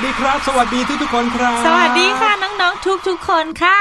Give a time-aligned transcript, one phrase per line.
[0.00, 3.80] วัสดีครับ สวัสดีทุกทุกๆคนครับ สวัสดีค่ะน้องๆทุกๆคนค่ะ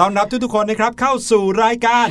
[0.00, 2.06] ต้อนรับทุกทุกๆคนนะครับเข้าสู่รายการ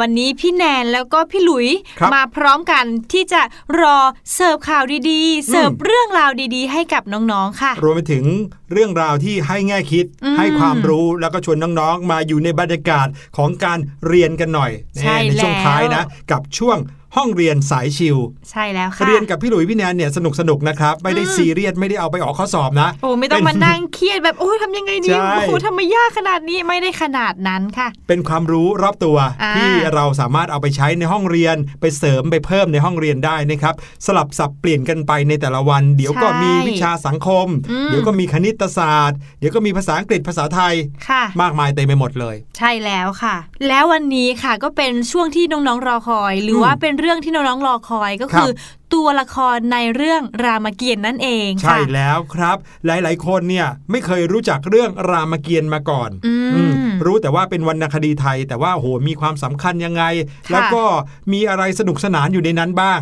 [0.00, 1.68] วันนี้พี่แนนแล้วก็พี่หลุย
[2.00, 3.42] ครับมาพร้อมกันที่จะ
[3.80, 3.98] รอ
[4.34, 8.24] เสิร์ฟข่าวดีๆ เสิร์ฟเรื่องราวดีๆ ให้กับน้องๆค่ะ รวมไปถึง
[8.72, 14.70] เรื่องราวที่ให้แง่คิดอืมให้ความรู้แล้วก็ชวนน้องๆ มาอยู่ในบรรยากาศของการเรียนกันหน่อย
[15.00, 16.78] ใช่ในช่วงแล้วท้ายนะ กับช่วง
[17.16, 18.16] ห้องเรียนสายชิล
[18.50, 33.74] ใช่แล้วค่ะ เรียนกับพี่หลุยพี่แนนเนี่ยสนุกสนุกๆนะครับ ไม่ได้ซีเรียสไม่ได้เอาไปออกข้อสอบนะ โอ้ไม่ต้องเป็นมานั่งเครียดแบบ โอ้ยทำยังไงดีใช่โอ้โหทำไมยากขนาดนี้ไม่ได้ขนาดนั้นค่ะ เป็นความรู้รอบตัวอ่าที่เราสามารถเอาไปใช้ในห้องเรียน ไปเสริมไปเพิ่มในห้องเรียนได้นะครับ
[34.06, 40.74] สลับสับเปลี่ยนกันไปในแต่ละวัน เดี๋ยวก็มีวิชาสังคมอืมเดี๋ยวก็มีคณิตศาสตร์ เดี๋ยวก็มีภาษาอังกฤษภาษาไทย
[41.08, 43.36] ค่ะมากมายเต็มไปหมดเลย ใช่แล้วค่ะ
[43.68, 48.50] แล้ววันนี้ค่ะก็เป็นช่วงที่น้องๆรอคอย หรืออมว่าเป็นเรื่องที่น้องๆรอคอยก็คือ
[48.94, 52.56] ตัวละครในเรื่องรามเกียรติ์นั่นเองใช่ค่ะแล้วครับ
[52.86, 56.72] หลายๆ คนเนี่ยไม่เคยรู้จักเรื่องรามเกียรติ์มาก่อนอืมอืม
[57.06, 60.02] รู้แต่ว่าเป็นวรรณคดีไทย แต่ว่าโหมีความสำคัญยังไง
[60.46, 60.84] ค่ะแล้วก็
[61.32, 63.00] มีอะไรสนุกสนานอยู่ในนั้นบ้าง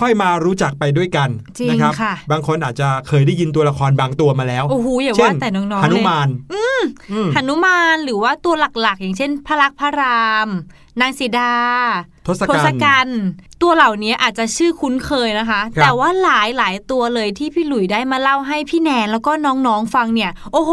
[0.00, 1.28] ค่อยๆ มารู้จักไปด้วยกัน
[1.58, 6.82] จริงนะครับค่ะบางคนอาจจะเคยได้ยินตัวละครบางตัวมาแล้ว โอ้โหอย่าเช่ว่าแต่น้องๆหนุเลยมานอืม
[7.34, 10.48] หนุมานหรือว่าตัวหลักๆ อย่างเช่น พระลักษมณ์พระราม
[11.00, 11.52] นางสีดา
[12.26, 13.20] ทศกัณฐ์กัณฐ์
[13.62, 20.72] ตัวเหล่านี้อาจจะชื่อคุ้นเคยนะคะครับแต่ว่าหลายหลายๆตัวเลยที่พี่หลุยได้มาเล่าให้พี่แนนแล้วก็น้องๆฟังเนี่ย โอ้โห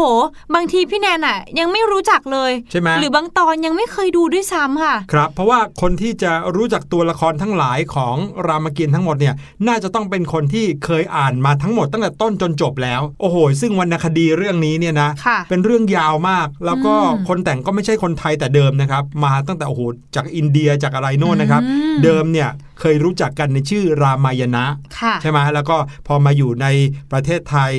[0.54, 8.16] บางทีพี่แนนอะ ยังไม่รู้จักเลยใช่ไหมหรือบางตอนยังไม่เคยดูด้วยซ้ำค่ะ ครับ เพราะว่าคนที่จะรู้จักตัวละครทั้งหลายของ
[8.46, 9.34] รามเกียรติ์ทั้งหมดเนี่ย
[9.66, 19.80] น่าจะต้องเป็นคนที่เคยอ่านมาทั้งหมดตั้งแต่ต้นจนจบแล้ว โอ้โห ซึ่งวรรณคดีเรื่องนี้เนี่ยนะค่ะเป็นเรื่องยาวมาก แล้วก็อืมคนแต่งก็ไม่ใช่คนไทยแต่เดิมนะครับ มาตั้งแต่โอ้โห
[20.16, 22.48] จากอินเดียจากอะไรโน่นนะครับอืมเดิมเนี่ย
[22.80, 24.64] เคยรู้จักกันในชื่อรามายณะ
[25.00, 25.76] ค่ะใช่ไหมแล้วก็
[26.06, 26.66] พอมาอยู่ใน
[27.12, 27.74] ประเทศไทย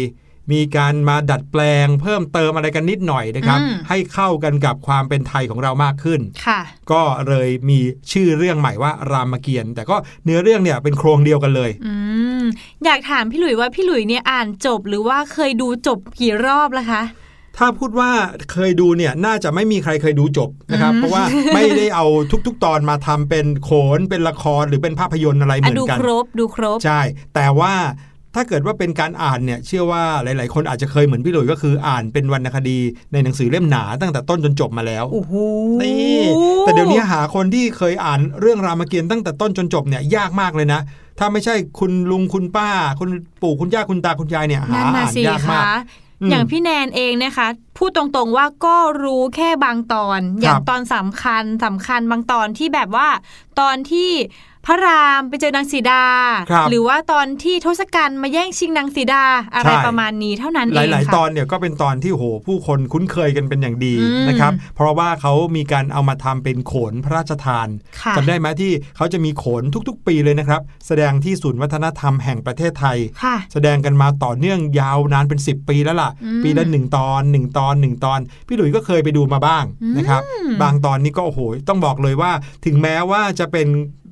[0.53, 6.59] มีการมาดัดแปลง เพิ่มเติมอะไรกันนิดหน่อยนะครับอืมให้เข้ากันกับความเป็นไทยของเรามากขึ้นค่ะ
[6.91, 7.79] ก็เลยมี
[8.11, 9.95] ชื่อเรื่องใหม่ว่ารามเกียรติ์แต่ก็
[10.25, 11.93] เนื้อเรื่องเนี่ยเป็นโครงเดียวกันเลยอื
[12.41, 12.43] ม
[12.85, 17.01] อยากถามพี่หลุยว่าพี่หลุยเนี่ยอ่านจบหรือว่าเคยดูจบกี่รอบแล้วคะ
[17.57, 18.11] ถ้าพูดว่า
[18.51, 21.23] เคยดูเนี่ยน่าจะไม่มีใครเคยดูจบนะครับอืมเพราะว่า
[21.55, 22.05] ไม่ได้เอา
[22.47, 27.01] ทุก ๆ ตอนมาทำเป็นโขนเป็นละครหรือเป็นภาพยนตร์อะไรเหอะมือดูนกันครบดูครบใช่
[27.35, 27.73] แต่ว่า
[28.37, 32.79] ถ้าเกิดว่าเป็นการอ่านเนี่ยเชื่อว่าหลาย ๆ คนอาจจะเคยเหมือนพี่หลุยก็คืออ่านเป็นวรรณคดี
[33.13, 35.33] ในหนังสือเล่มหนาตั้งแต่ต้นจนจบมาแล้วโอ้โห
[35.81, 36.19] นี่
[36.61, 40.81] แต่เดี๋ยวนี้หาคนที่เคยอ่านเรื่องรามเกียรติ์ตั้งแต่ต้นจนจบเนี่ยยากมากเลยนะ
[41.19, 42.69] ถ้าไม่ใช่คุณลุงคุณป้า
[42.99, 43.09] คุณ
[43.41, 45.77] ปู่คุณย่าคุณตาคุณยายเนี่ยหานั่นน่ะอ่านสิยากมากคะ
[46.21, 47.47] อืมอย่างพี่แนนเองนะคะ
[47.77, 53.07] พูดตรงๆว่าก็รู้แค่บางตอน อย่างตอนสำคัญสำคัญบางตอนที่แบบว่า
[53.59, 54.09] ตอนที่
[54.67, 56.03] พระรามไปเจอนางสีดา
[56.51, 59.23] ครับหรือว่าตอนที่ทศกัณฐ์มาแย่งชิงนางสีดา
[59.55, 67.67] อะไรใช่ประมาณนี้เท่านั้นหเองลายค่ะๆตอนเนี่ยก็เป็นตอนที่โหผู้คนคุ้นเคยกันเป็นอย่างดีอืมนะครับ เพราะว่าเขามีการเอามาทำเป็นโขนพระราชทาน
[68.01, 80.21] ค่ะจำได้ไหมที่เขาจะมีโขนทุกๆ ปีเลยนะครับ แสดงที่ศูนย์วัฒนธรรมแห่งประเทศไทยค่ะแสดงกันมาต่อเนื่องยาวนานเป็น 10 ปีแล้วล่ะอืมปีละหนึ่งตอนหนึ่งตอนหนึ่งตอน พี่หลุยส์ก็เคยไปดูมาบ้างอืมนะครับ
[80.61, 81.39] บางตอนนี้ก็โอ้โห
[81.69, 82.31] ต้องบอกเลยว่า
[82.65, 83.67] ถึงแม้ว่าจะเป็น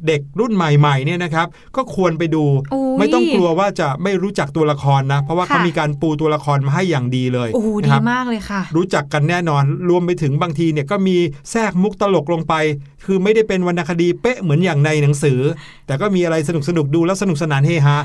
[0.07, 11.17] เด็กรุ่นใหม่ๆเนี่ยนะครับก็ควรไปดูโอ้ยไม่ต้องกลัวว่าจะไม่รู้จักตัวละครนะ เพราะว่าค่ะเขามีการปูตัวละครมาให้อย่างดีเลยโอ้โหนะดีครับมากเลยค่ะ รู้จักกันแน่นอนรวมไปถึงบางทีเนี่ยก็มี
[11.51, 12.53] แทรกมุกตลกลงไป
[13.05, 15.39] คือไม่ได้เป็นวรรณคดีเป๊ะเหมือนอย่างในหนังสือ
[15.87, 17.95] แต่ก็มีอะไรสนุกสนุกๆดูแล้วสนุกสนานเฮฮา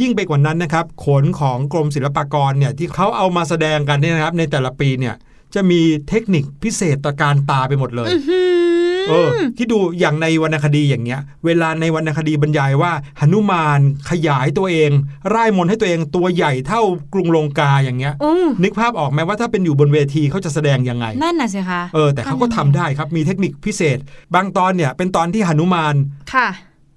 [0.00, 5.14] ยิ่งไปกว่านั้นนะครับขนของกรมศิลปากรเนี่ยที่เขาเอามาแสดงกันเนี่ยนะครับในแต่ละปีเนี่ย
[5.54, 8.42] จะมีเทคนิคพิเศษตะการตาไปหมดเลยอื้อหื
[8.76, 8.77] อ
[9.08, 14.90] เออที่ดูอย่างในวรรณคดีอย่างเงี้ย เวลาในวรรณคดีบรรยายว่าหนุมานขยายตัวเอง
[15.34, 16.82] ร่ายมนต์ให้ตัวเองตัวใหญ่เท่า
[17.14, 23.98] กรุงลงกาอย่างเงี้ยอืมนึกภาพออกไหมว่าถ้าเป็นอยู่บนเวทีเขาจะแสดงยังไง นั่นน่ะสิคะเออแต่เขาก็ทำได้ครับมีเทคนิคพิเศษ
[24.34, 25.94] บางตอนเนี่ยเป็นตอนที่หนุมาน
[26.34, 26.48] ค่ะ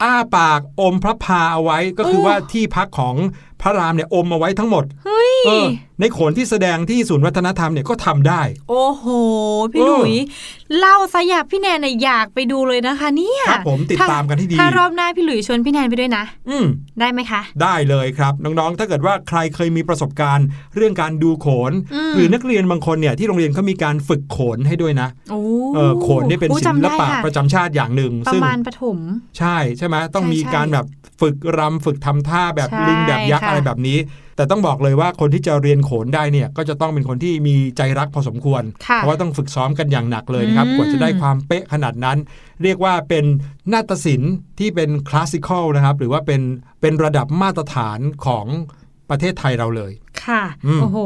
[0.04, 3.16] อ้าปากอมพระพาเอาไว้ก็คือโอ้ว่าที่พักของ
[3.62, 5.68] พระรามเนี่ยอมเอาไว้ทั้งหมดเฮ้ยเออ
[6.00, 9.06] ในโขนที่แสดงที่ศูนย์วัฒนธรรมเนี่ยก็ทำได้ โอ้โห
[9.72, 10.16] พี่เอหอลุย
[10.80, 16.66] เล่าซะอยากพี่แนนน่ะอยากไปดูเลยนะคะ เนี่ยครับผมติดถ้ตามกันให้ดีถ้ารอบหน้าพี่หลุยชวนพี่แนนไปด้วยนะ อืม
[17.00, 25.42] ได้ไหมคะ ได้เลยครับน้องๆ ถ้าเกิดว่าใครเคยมีประสบการณ์ เรื่องการดูโขนอืมหรือนักเรียนบางคนเนี่ยที่โรงเรียนเขามีการฝึกโขนให้ด้วยนะโอ้
[25.76, 28.98] เออโขนนี่เป็นโอ้ศิจำลได้ปะค่ประจำชาติอย่างหนึ่งประซึ่งมาณปฐม
[29.38, 30.86] ใช่ใช่ไหมต้องใช่มีใช่การแบบ
[31.22, 33.98] ฝึกรำฝึกทำท่าแบบใช่ลิงแบบยักษ์ค่ะอะไรแบบนี้
[34.36, 42.18] แต่ต้องบอกเลยว่าคนที่จะเรียนโขนได้เนี่ยก็จะต้องเป็นคนที่มีใจรักพอสมควรค่ะเพราะว่าต้องฝึกซ้อมกันอย่างหนักเลยนะครับอืมกว่าจะได้ความเป๊ะขนาดนั้น
[42.64, 43.26] เรียกว่าเป็น
[43.74, 46.42] นาฏศิลป์ที่เป็นคลาสสิคอลนะครับหรือว่าเป็น
[46.82, 48.46] เป็นระดับมาตรฐานของ
[49.12, 49.92] ปประเทศไทยเราเลย
[50.26, 50.98] ค่ะอืมโอ้โห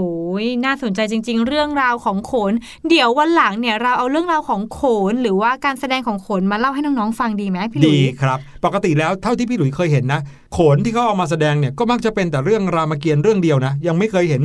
[0.65, 2.53] น่าสนใจจริง ๆ เรื่องราวของโขน
[2.89, 4.81] เดี๋ยววันหลังเนี่ยเราเอาเรื่องราวของโข
[5.11, 10.21] น หรือว่าการแสดงของโขนมาเล่าให้น้องๆฟังดีไหมพี่หลุดียครับ ปกติแล้วเท่าที่พี่หลุยเคยเห็นนะ
[10.53, 14.41] โขนที่เขาเอามาแสดงเนี่ยก็มักจะเป็นแต่เรื่องรามเกียรติ์เรื่องเดียวนะ ยังไม่เคยเห็น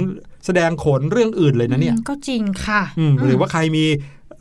[0.46, 3.84] แสดงโขนเรื่องอื่นเลยนะเนี่ยอืมก็จริงค่ะอืมหรือว่าใครมี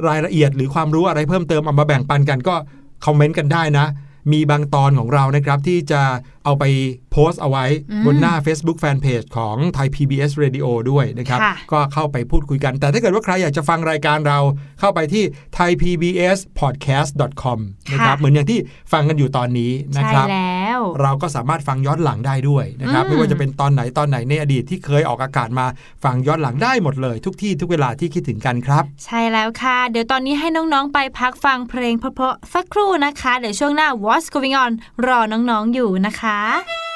[0.07, 2.55] รายละเอียดหรือความรู้อะไรเพิ่มเติมเอามาแบ่งปันกันก็
[3.05, 3.85] คอมเมนต์กันได้นะ
[4.31, 6.01] มีบางตอนของเรานะครับที่จะ
[6.45, 6.63] เอาไป
[7.11, 14.39] โพสต์เอาไว้อืมบนหน้า Facebook Fanpage ของไทย PBS Radio ด้วยนะครับค่ะก็เข้าไปพูดคุยกัน แต่ถ้าเกิดว่าใครอยากจะฟังรายการเรา
[14.79, 15.23] เข้าไปที่
[15.57, 17.59] thaipbspodcast.com
[17.91, 18.59] นะครับค่ะเหมือนอย่างที่
[18.93, 25.65] ฟังกันอยู่ตอนนี้นะใช่ครับแล้วเราก็สามารถฟังย้อนหลังได้ด้วยนะครับอืมไม่ว่าจะเป็นตอนไหนตอนไหนในอดีตที่เคยออกอากาศมา
[26.03, 34.71] ฟังย้อนหลังได้หมดเลย ทุกที่ทุกเวลาที่คิดถึงกันครับ ใช่แล้วค่ะ เดี๋ยวตอนนี้ให้น้องๆ ไปพักฟังเพลงเพราะๆสักครู่นะคะ เดี๋ยวช่วงหน้า What's Going On
[35.07, 36.88] รอน้องๆอยู่นะคะชิ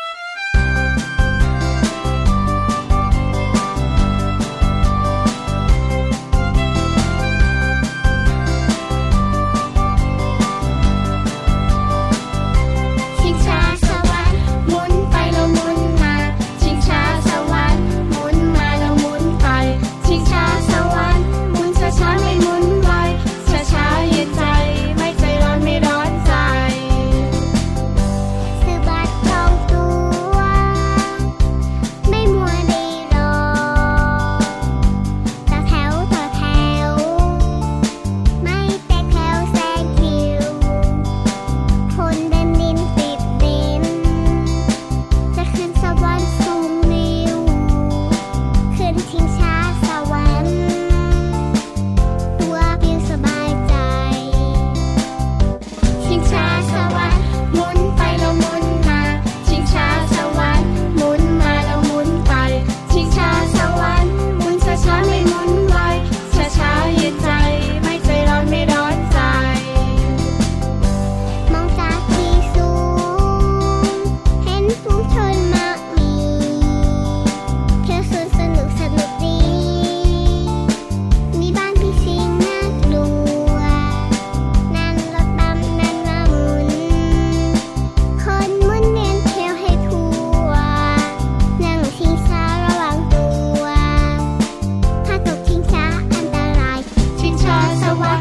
[97.93, 98.13] งช้า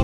[0.00, 0.03] ส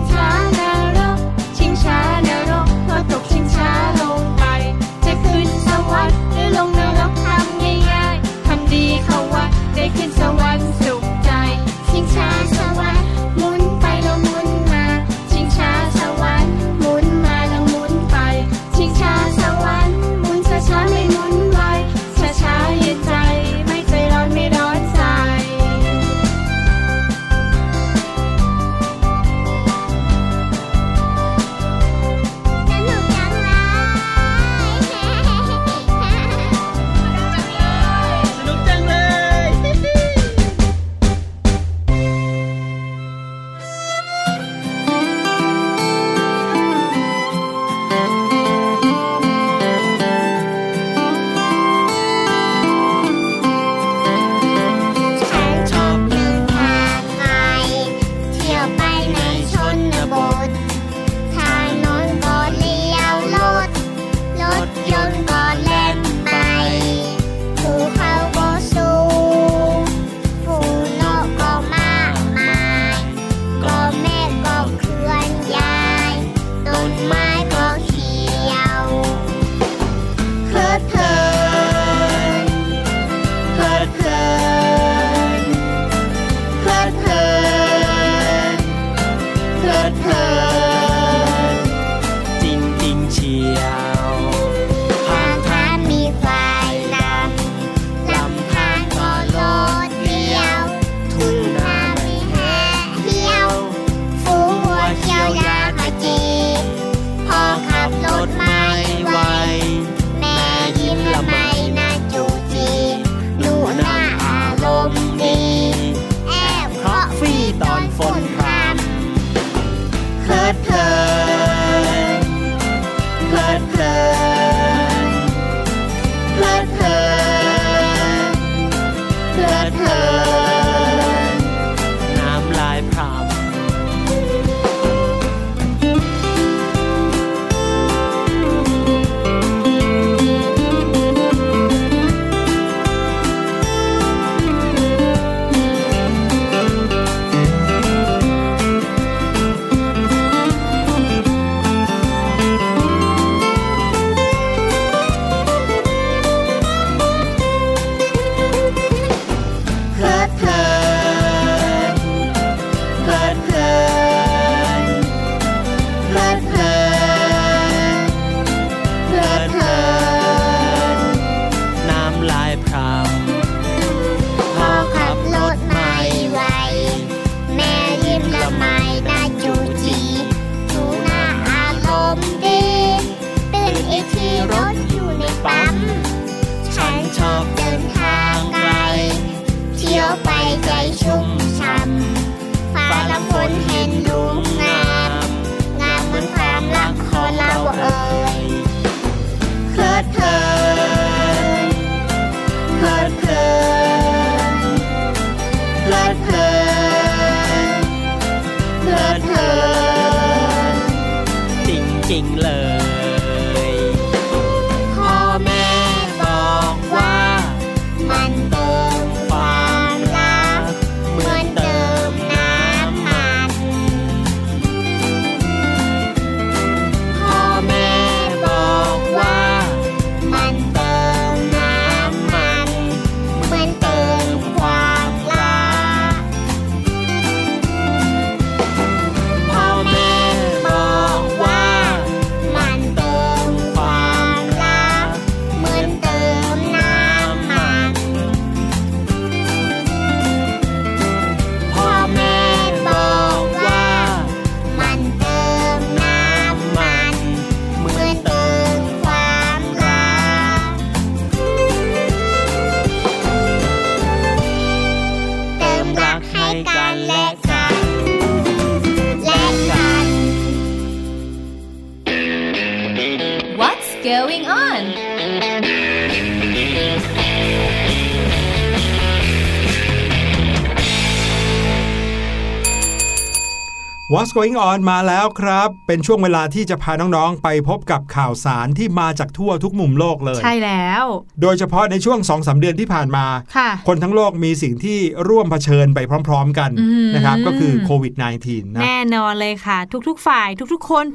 [284.31, 291.05] What's going on มาแล้วครับ เป็นช่วงเวลาที่จะพาน้องๆ ไปพบกับข่าวสารที่มาจากทั่วทุกมุมโลกเลย ใช่แล้ว
[291.41, 293.25] โดยเฉพาะในช่วง2อสเดือนที่ผ่านมา
[293.57, 298.13] ค่ะคนทั้งโลกมีสิ่งที่ร่วมเผชิญไปพร้อม ๆ กันอืมนะครับ ก็คือโควิด
[298.43, 301.05] -19 นะแน่นอนเลยค่ะ ทุกๆ ฝ่าย ทุกๆ คน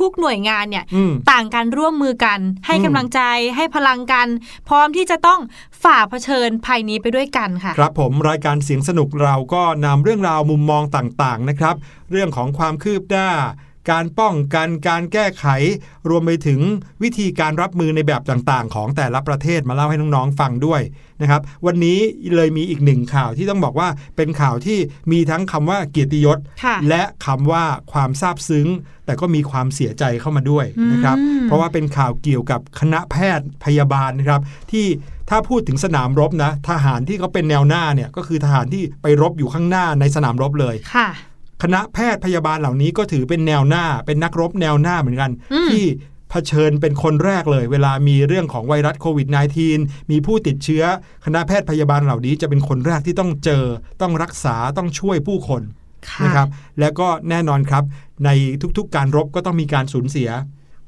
[0.00, 3.20] ทุกๆ หน่วยงานเนี่ยอืมต่างกันร่วมมือกัน ให้อืมกำลังใจ
[3.56, 4.26] ให้พลังกัน
[4.68, 5.40] พร้อมที่จะต้อง
[5.82, 11.76] ฝ่าเผชิญภัยนี้ไปด้วยกันค่ะ ครับผมรายการเสียงสนุกเราก็นำเรื่องราวมุมมองต่างๆนะครับ
[12.10, 13.28] เรื่องของความคืบหน้า
[13.90, 15.46] การป้องกันการแก้ไข
[16.08, 16.60] รวมไปถึง
[17.02, 20.82] วิธีการรับมือในแบบต่างๆ ของแต่ละประเทศมาเล่าให้น้องๆฟังด้วย
[21.22, 21.98] นะครับ วันนี้
[22.34, 24.78] เลยมีอีกหนึ่งข่าวที่ต้องบอกว่าเป็นข่าวที่
[25.12, 28.68] มีทั้งคำว่าเกียรติยศค่ะและคำว่าความซาบซึ้ง
[29.06, 34.40] แต่ก็มีความเสียใจเข้ามาด้วยนะครับอืมเพราะว่าเป็นข่าวเกี่ยวกับคณะแพทย์พยาบาลนะครับ
[34.72, 34.86] ที่
[35.30, 40.74] ถ้าพูดถึงสนามรบนะ ทหารที่เขาเป็นแนวหน้าเนี่ยก็คือทหารที่ไปรบอยู่ข้างหน้าในสนามรบเลย
[41.64, 45.84] ค่ะคณะแพทย์พยาบาลเหล่านี้ก็ถือเป็นแนวหน้า เป็นนักรบแนวหน้าเหมือนกันอืมที่
[46.30, 49.28] เผชิญเป็นคนแรกเลย เวลามีเรื่องของไวรัสโควิด
[49.68, 50.84] -19 มีผู้ติดเชื้อ
[51.24, 53.64] คณะแพทย์พยาบาลเหล่านี้จะเป็นคนแรกที่ต้องเจอ
[54.00, 55.62] ต้องรักษาต้องช่วยผู้คน
[56.08, 56.48] ค่ะนะครับ
[56.80, 57.84] แล้วก็แน่นอนครับ
[58.24, 58.30] ใน
[58.76, 60.30] ทุกๆการรบก็ต้องมีการสูญเสีย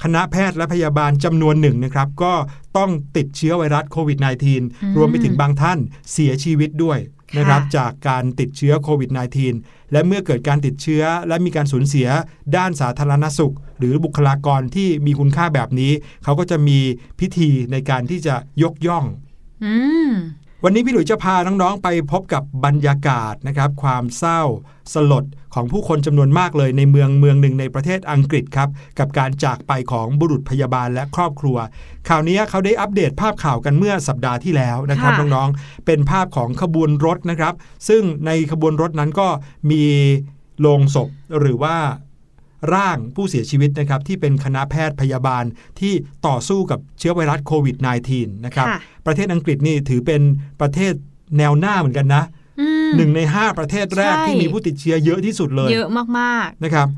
[0.03, 2.33] คณะแพทย์และพยาบาลจำนวนหนึ่งนะครับ ก็
[2.77, 4.19] ต้องติดเชื้อไวรัสโควิด
[4.59, 5.79] -19 รวมไปถึงบางท่าน
[6.13, 6.99] เสียชีวิตด้วย
[7.39, 9.11] นะครับจากการติดเชื้อโควิด
[9.53, 12.09] -19 และเมื่อเกิดการติดเชื้อและมีการสูญเสีย
[12.57, 15.93] ด้านสาธารณสุข หรือบุคลากรที่มีคุณค่าแบบนี้
[16.25, 16.79] เขาก็จะมี
[17.21, 19.05] พิธีในการที่จะยกย่อง
[19.65, 19.75] อื
[20.09, 20.13] ม
[20.69, 24.41] วันนี้พี่หลุยจะพาน้องๆไปพบกับบรรยากาศนะครับ ความเศร้า
[24.95, 25.25] สลด
[25.55, 31.57] ของผู้คนจำนวนมากเลยในเมืองเมืองหนึ่งในประเทศอังกฤษครับ กับการจากไปของบุรุษพยาบาลและครอบครัว
[32.09, 37.55] ข่าวนี้เขาได้อัปเดตภาพข่าวกันเมื่อสัปดาห์ที่แล้วนะครับค่ะน้องๆเป็นภาพของขบวนรถนะครับ
[37.89, 39.29] ซึ่งในขบวนรถนั้นก็
[39.71, 39.83] มี
[40.61, 41.09] โลงศพ
[41.41, 41.77] หรือว่า
[42.75, 45.45] ร่างผู้เสียชีวิตนะครับที่เป็นคณะแพทย์พยาบาล
[45.81, 45.93] ที่
[46.27, 47.77] ต่อสู้กับเชื้อไวรัสโควิด
[48.11, 50.23] -19 นะครับค่ะประเทศอังกฤษนี่ถือเป็น
[50.61, 50.93] ประเทศ
[51.39, 52.23] แนวหน้าเหมือนกันนะ
[52.61, 56.89] อืมหนึ่งใน 5 ประเทศแรกใช่ที่มีผู้ติดเชื้อเยอะที่สุดเลย เยอะมากนะครับ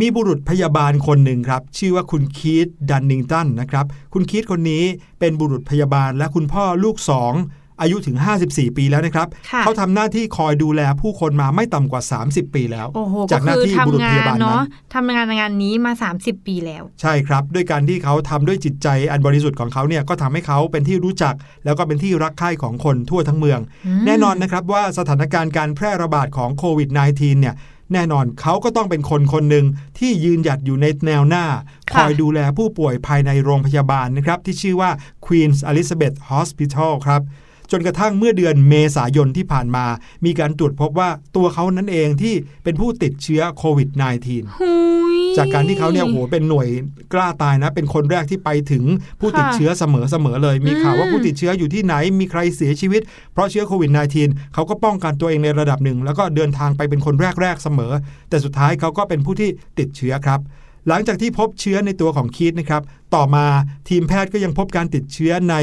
[0.00, 4.84] มีบุรุษพยาบาลคนหนึ่งครับ ชื่อว่าคุณคีตดันนิงตันนะครับ คุณคีตคนนี้
[5.20, 7.32] เป็นบุรุษพยาบาลและคุณพ่อลูกสอง
[7.80, 8.16] อายุถึง
[8.48, 27.56] 54 ปีแล้วนะครับค่ะเขาทำหน้าที่คอยดูแลผู้คนมาไม่ต่ำกว่า 30 ปีแล้วๆโอ้โหจาก็กหน้าคือที่บุรุษทำพงายานบาลนั้เนาะนทำงานงานนี้มา 30 ปีแล้ว ใช่ครับ ด้วยการที่เขาทำด้วยจิตใจอันบริสุทธิ์ของเขาเนี่ยก็ทำให้เขาเป็นที่รู้จัก แล้วก็เป็นที่รักใคร่ของคนทั่วทั้งเมืองอืมแน่นอนนะครับว่าสถานการณ์การแพร่ระบาดของโควิด -19 เนี่ย
[27.94, 29.64] แน่นอนเขาก็ต้องเป็นคนคนหนึ่ง
[29.98, 31.44] ที่ยืนหยัดอยู่ในแนวหน้า
[31.90, 34.90] คค่ะอยดูแลผู้ป่วยภายในโรงพยาบาลนะครับ ที่ชื่อว่า
[35.24, 37.22] Queen's Elizabeth Hospital ครับ
[37.70, 39.84] จนกระทั่งเมื่อเดือนเมษายนที่ผ่านมา
[40.24, 43.88] มีการตรวจพบว่าตัวเขานั้นเองที่เป็นผู้ติดเชื้อโควิด
[44.26, 44.72] -19 หุ
[45.14, 46.68] ยจากการที่เขาเนี่ยโอ้โหเป็นหน่วย
[47.12, 48.84] กล้าตายนะ เป็นคนแรกที่ไปถึง
[49.20, 53.02] ผู้ติดค่ะเชื้อเสมอเสมอเลย มีข่าวว่าอืมผู้ติดเชื้ออยู่ที่ไหนมีใครเสียชีวิต
[53.32, 53.90] เพราะเชื้อโควิด
[54.22, 57.92] -19 เขาก็ป้องกันตัวเองในระดับหนึ่ง แล้วก็เดินทางไปเป็นคนแรกๆเสมอ
[58.28, 60.40] แต่สุดท้ายเขาก็เป็นผู้ที่ติดเชื้อครับ
[60.88, 62.82] หลังจากที่พบเชื้อในตัวของคีตนะครับ
[63.14, 63.46] ต่อมา
[63.88, 65.54] ทีมแพทย์ก็ยังพบการติดเชื้อใน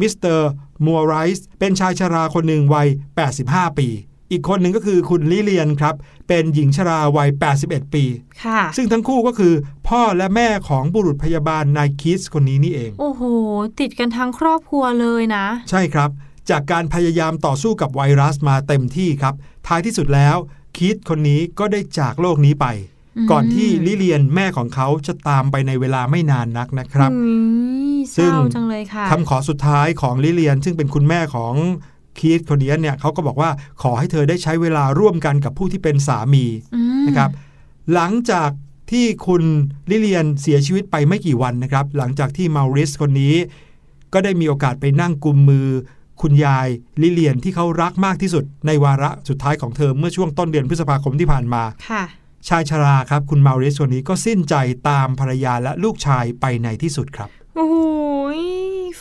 [0.00, 0.48] มิสเตอร์
[0.86, 2.88] มัวไรส์เป็นชายชราคนหนึ่งวัย
[3.32, 3.88] 85 ปี
[4.30, 5.94] อีกคนหนึ่งก็คือคุณลิเลียนครับ
[6.28, 7.28] เป็นหญิงชราวัย
[7.62, 8.04] 81 ปี
[8.44, 9.54] ค่ะ ซึ่งทั้งคู่ก็คือ
[9.88, 13.22] พ่อและแม่ของบุรุษพยาบาลนายคิสคนนี้นี่เอง โอ้โห
[13.80, 16.10] ติดกันทั้งครอบครัวเลยนะ ใช่ครับ
[16.50, 19.34] จากการพยายามต่อสู้กับไวรัสมาเต็มที่ครับ
[19.66, 20.36] ท้ายที่สุดแล้ว
[20.78, 22.95] คิดคนนี้ก็ได้จากโลกนี้ไปอืม
[23.30, 27.20] ก่อนที่ลิเลียนแม่ของเขาจะตามไปในเวลาไม่นานนักนะครับอื
[27.96, 31.54] มเศซึ่งร้าจังเลยค่ะคำขอสุดท้ายของลิเลียน ซึ่งเป็นคุณแม่ของ
[32.18, 33.50] คีธคนนี้เนี่ยเขาก็บอกว่า
[33.82, 37.30] ขอให้เธอได้ใช้เวลาร่วมกันกับผู้ที่เป็นสามีอืมนะครับ
[37.94, 38.50] หลังจาก
[38.90, 39.42] ที่คุณ
[39.90, 43.34] ลิเลียนเสียชีวิตไปไม่กี่วันนะครับ หลังจากที่มาริสคนนี้
[44.12, 45.68] ก็ได้มีโอกาสไปนั่งกุมมือ
[46.22, 46.68] คุณยาย
[47.02, 52.04] ลิเลียนที่เขารักมากที่สุดในวาระสุดท้ายของเธอเมื่อช่วงต้นเดือนพฤษภาคมที่ผ่านมาค่ะ
[52.48, 54.54] ชายชราครับ คุณมาริสคนนี้ก็สิ้นใจ
[54.88, 57.76] ตามภรรยาและลูกชายไปในที่สุดครับ โอ้โห
[58.38, 58.40] ย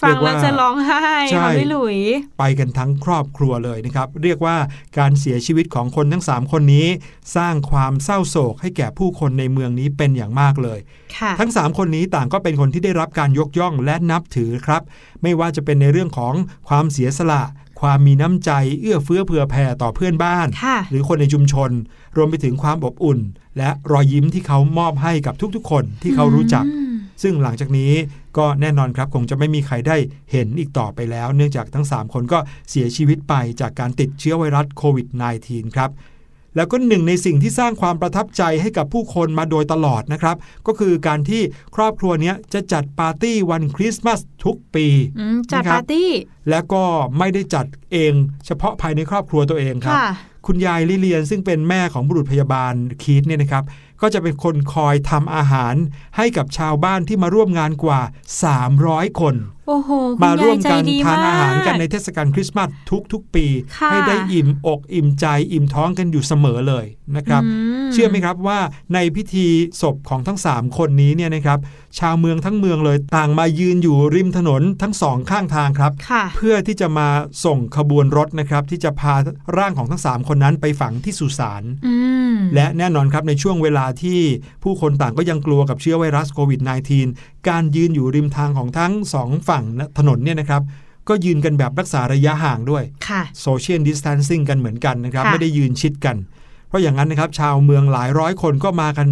[0.01, 1.97] ฟังเรียกว่าแล้วจะร้องไห้ใช่ค่ะพี่หลุย
[2.39, 4.57] ไปกันทั้งครอบครัวเลยนะครับ เรียกว่า
[4.97, 6.87] การเสียชีวิตของคนทั้ง 3 คนนี้
[7.35, 10.79] สร้างความเศร้าโศกให้แก่ผู้คนในเมืองนี้เป็นอย่างมากเลย
[11.17, 14.81] ค่ะทั้ง 3 คนนี้ต่างก็เป็นคนที่ได้รับการยกย่องและนับถือครับ
[15.21, 16.33] ไม่ว่าจะเป็นในเรื่องของ
[16.67, 17.43] ความเสียสละ
[17.81, 21.71] ความมีน้ำใจเอื้อเฟื้อเผื่อแผ่ต่อเพื่อนบ้านค่ะหรือคนในชุมชน
[22.17, 23.19] รวมไปถึงความอบอุ่น
[23.57, 27.91] และรอยยิ้มที่เขามอบให้กับทุกๆ คนที่เขารู้จักอืมซึ่งหลังจากนี้
[28.37, 29.97] ก็แน่นอนครับคงจะไม่มีใครได้
[30.31, 35.07] เห็นอีกต่อไปแล้ว เนื่องจากทั้ง 3 คนก็เสียชีวิตไปจากการติดเชื้อไวรัสโควิด
[35.41, 35.89] -19 ครับ
[36.55, 40.35] แล้วก็หนึ่งในสิ่งที่สร้างความประทับใจให้กับผู้คนมาโดยตลอดนะครับ
[40.67, 41.41] ก็คือการที่
[41.75, 44.87] ครอบครัวเนี้ยจะจัดปาร์ตี้วันคริสต์มาสทุกปี
[45.19, 46.09] อืมจัดนะครับปาร์ตี้
[46.49, 46.83] และก็
[47.17, 48.13] ไม่ได้จัดเอง
[48.45, 50.09] เฉพาะภายในครอบครัวตัวเองครับค่ะ
[50.47, 53.63] คุณยายลิเลียนซึ่งเป็นแม่ของบุรุษพยาบาลคีตเนี่ยนะครับ
[54.01, 55.75] ก็จะเป็นคนคอยทำอาหาร
[56.17, 58.01] ให้กับชาวบ้านที่มาร่วมงานกว่า
[58.59, 59.35] 300 คน
[59.67, 62.69] โอ้โหคุณมาร่วมยยใจกันดีทานอาหารกันในมเทศกาลคริสต์มาส
[63.13, 63.45] ทุกๆ ปี
[63.77, 67.41] ค่ะให้ได้อิ่มอกอิ่มใจอิ่มท้องกันอยู่เสมอเลยนะครับ
[67.85, 68.59] มเชื่อไหมครับว่า
[68.93, 69.47] ในพิธี
[69.81, 71.59] ศพของทั้ง 3 คนนี้เนี่ยนะครับ
[71.99, 77.07] ชาวเมืองทั้งเมืองเลยต่างมายืนอยู่ริมถนนทั้งสองข้างทางครับค่ะเพื่อที่จะมา
[77.45, 79.15] ส่งขบวนรถนะครับ ที่จะพา
[79.57, 81.95] ร่างของทั้ง 3 คนนั้นไปฝังที่สุสานอื
[82.33, 84.19] มและแน่นอนครับในช่วงเวลาที่
[84.63, 86.61] ผู้คนต่างก็ยังกลัวกับเชื้อไวรัสโควิด
[87.01, 89.63] -19 การยืนอยู่ริมทางของทั้งสองฝั่ง
[89.97, 90.61] ถนนเนี่ยนะครับ
[91.09, 96.17] ก็ยืนกันแบบรักษาระยะห่างด้วยค่ะโซเชียลดิส a ทนซิ่งกันเหมือนกันนะครับค่ะไม่ได้ยืนชิดกัน
[96.67, 99.07] เพราะอย่างนั้นนะครับ ชาวเมืองหลายร้อยคนก็มากัน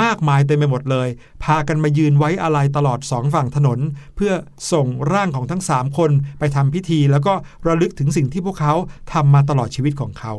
[0.00, 1.08] มากมายเต็มไปหมดเลย
[1.44, 3.78] พากันมายืนไว้อะไรตลอดสองฝั่งถนน
[4.16, 4.32] เพื่อ
[4.72, 7.32] ส่งร่างของทั้ง 3 คนไปทำพิธี แล้วก็
[7.66, 8.74] ระลึกถึงสิ่งที่พวกเขา
[9.12, 10.32] ทำมาตลอดชีวิตของเขา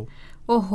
[0.50, 0.72] โอ้โห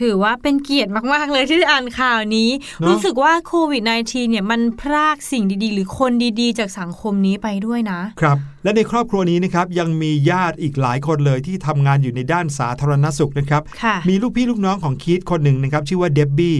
[0.00, 16.58] ถือว่าเป็นเกียรติมาก ๆ เลยที่ได้อ่านข่าวนี้เนอะรู้สึกว่าโควิด -19 เนี่ยมันพรากสิ่งดี ๆ หรือคนดีๆ จากสังคมนี้ไปด้วยนะ ครับ และในครอบครัวนี้นะครับ ยังมีญาติอีกหลายคนเลยที่ทำงานอยู่ในด้านสาธารณสุขนะครับค่ะมีลูกพี่ลูกน้องของคีตคนหนึ่งนะครับ ชื่อว่าเดบบี้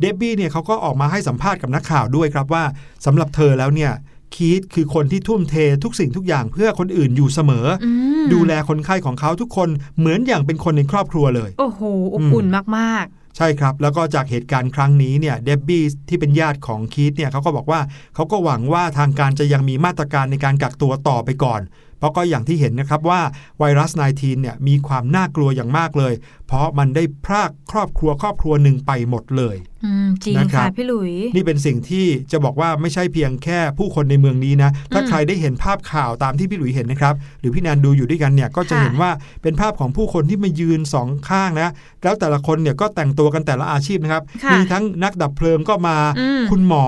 [0.00, 2.64] เดบบี้เนี่ยเขาก็ออกมาให้สัมภาษณ์กับนักข่าวด้วยครับว่า
[3.04, 3.92] สำหรับเธอแล้วเนี่ย
[4.34, 7.90] คีตคือคนที่ทุ่มเททุกสิ่งทุกอย่างเพื่อคนอื่นอยู่เสมอออื
[8.22, 11.80] มดูแลคนไข้ของเขาทุกคนเหมือนอย่างเป็นคนในครอบครัวเลย โอ้โห
[12.14, 12.46] อบอุ่น
[12.78, 17.80] มากใช่ครับ แล้วก็จากเหตุการณ์ครั้งนี้เนี่ยเดบบี้ที่เป็นญาติของคีตเนี่ยเขาก็บอกว่า
[18.14, 21.60] เขาก็หวังว่าทางการจะยังมีมาตรการในการกักตัวต่อไปก่อน
[21.98, 23.20] เพราะก็อย่างที่เห็นนะครับว่า
[23.58, 26.14] ไวรัส -19 เนี่ยมีความน่ากลัวอย่างมากเลย
[26.46, 29.75] เพราะมันได้พรากครอบครัวครอบครัวหนึ่งไปหมดเลยๆอืม
[30.24, 39.10] จริงนะครับค่ะพี่หลุย นี่เป็นสิ่งที่จะบอกว่าไม่ใช่เพียงแค่ผู้คนในเมืองนี้นะ ถ้าอืมใครได้เห็นภาพข่าวตามที่พี่หลุยเห็นนะครับ หรือพี่แนนดูอยู่ด้วยกันเนี่ยก็จะค่ะเห็นว่า
[39.42, 41.70] เป็นภาพของผู้คนที่มายืนสองข้างนะ
[42.02, 46.84] แล้วแต่ละคนเนี่ยก็แต่งตัวกันแต่ละอาชีพนะครับค่ะมีทั้งนักดับเพลิงก็มาอืมคุณหมอ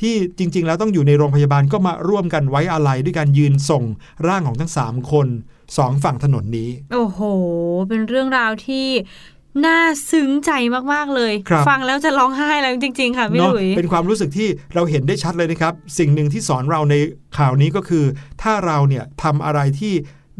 [0.00, 3.84] ที่จริง ๆ แล้วต้องอยู่ในโรงพยาบาลก็มาร่วมกันไว้อาลัยด้วยการยืนส่ง
[4.26, 5.28] ร่างของทั้งสามคน
[5.78, 7.20] สองฝั่งถนนนี้ โอ้โห
[7.88, 8.86] เป็นเรื่องราวที่
[9.66, 9.78] น่า
[10.10, 10.50] ซึ้งใจ
[10.92, 16.94] มาก ๆ เลยครับฟังแล้วจะร้องไห้แล้วจริง ๆ ค่ะพี่เนาะหลุยเป็นความรู้สึกที่เราเห็นได้ชัดเลยนะครับ สิ่งหนึ่งที่สอนเราใน
[17.38, 18.04] ข่าวนี้ก็คือ
[18.42, 19.94] ถ้าเราเนี่ยทำอะไรที่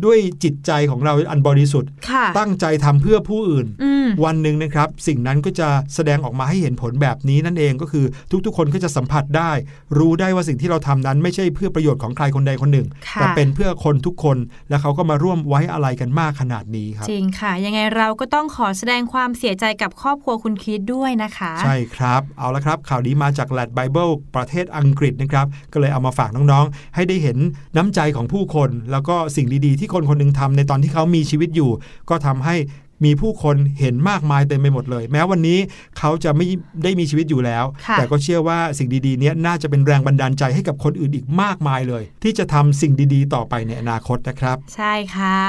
[0.05, 8.05] ด้วยจิตใจของเราอันบริสุทธิ์ค่ะตั้งใจทำเพื่อผู้อื่นอืมวันหนึ่งนะครับ สิ่งนั้นก็จะแสดงออกมาให้เห็นผลแบบนี้นั่นเองก็คือ
[8.47, 9.53] ทุกๆ คนก็จะสัมผัสได้
[9.99, 14.37] รู้ได้ว่าสิ่งที่เราทำนั้น ไม่ใช่เพื่อประโยชน์ของใครคนใดคนหนึ่งค่ะแต่เป็นเพื่อคนทุกคน
[14.69, 27.39] และเขาก็มาร่วมไว้อะไรกันมากขนาดนี้ครับจริงค่ะ ยังไงเราก็ต้องขอแสดงความเสียใจกับครอบครัวคุณคิดด้วยนะคะ ใช่ครับ เอาละครับ ข่าวนี้มาจาก l a d Bible ประเทศอังกฤษนะครับก็เลยเอามาฝากน้องๆ ให้ได้เห็น
[27.77, 31.71] น้ำใจของผู้คน แล้วก็สิ่งดีๆที่คนคนหนึ่งทำในตอนที่เขามีชีวิตอยู่
[32.11, 32.57] ก็ทำให้
[33.05, 35.59] มีผู้คนเห็นมากมายเต็มไปหมดเลย แม้วันนี้
[35.99, 36.47] เขาจะไม่
[36.85, 45.41] ได้มีชีวิตอยู่แล้วค่ะแต่ก็เชื่อว่าสิ่งดีๆเนี้ยน่าจะเป็นแรงบันดาลใจให้กับคนอื่นอีกมากมายเลย ที่จะทำสิ่งดีๆ ต่อไปในอนาคตนะครับ ใช่ค่ะ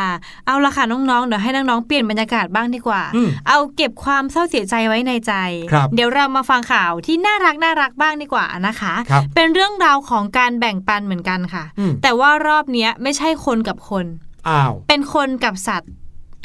[0.46, 5.34] เอาละค่ะน้องๆเดี๋ยวให้น้องๆเปลี่ยนบรรยากาศบ้างดีกว่าอืมเอาเก็บความเศร้าเสียใจไว้ในใจ
[5.72, 14.06] ครับเดี๋ยวเรามาฟังข่าวที่น่ารักน่ารักบ้างดีกว่านะคะครับเป็นเรื่องราวของการแบ่งปันเหมือนกันค่ะอืมแต่ว่ารอบเนี้ยไม่ใช่คนกับคน
[14.50, 15.92] อ้าว เป็นคนกับสัตว์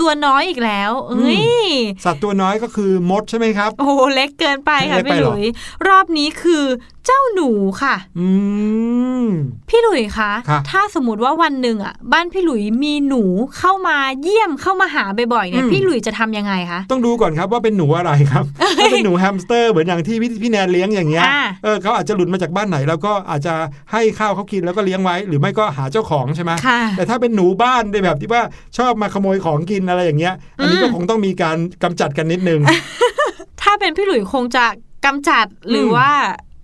[0.01, 1.43] ตัวน้อยอีกแล้วเอ้ย
[2.05, 5.43] สัตว์ตัวน้อยก็คือมดใช่ไหมครับ โอ้โหเล็กเกินไปค่ะเล็กไปพี่หเหรลุอย
[5.89, 6.65] รอบนี้คือ
[7.11, 7.51] เจ้าหนู
[7.83, 8.29] ค่ะ อื
[9.23, 9.27] ม
[9.69, 13.23] พี่หลุยคะครับถ้าสมมติว่าวันหนึ่งอะ บ้านพี่หลุยมีหนู
[13.59, 18.45] เข้ามาเยี่ยมเข้ามาหาบ่อยๆเนี่ยอืมพี่หลุยจะทำยังไงคะต้องดูก่อนครับว่าเป็นหนูอะไรครับ
[18.79, 23.55] ถ้าเป็นหนูแฮมสเตอร์เหมือนอย่างที่พี่พี่แนนเลี้ยงอย่างเงี้ยอ่าเออเขาอาจจะหลุดมาจากบ้านไหน แล้วก็อาจจะ
[23.93, 28.43] ให้ข้าวเขากินแล้วก็เลี้ยงไว้ หรือไม่ก็หาเจ้าของใช่ไหมค่ะแต่ถ้าเป็นหนูบ้านในแบบที่ว่า
[28.79, 32.61] ชอบมาขโมยของกินอะไรอย่างเงี้ย อันนี้อืมก็คงต้องมีการกำจัดกันนิดนึง
[33.63, 34.65] ถ้าเป็นพี่หลุยคงจะ
[35.07, 36.11] กำจัดหรืออมว่า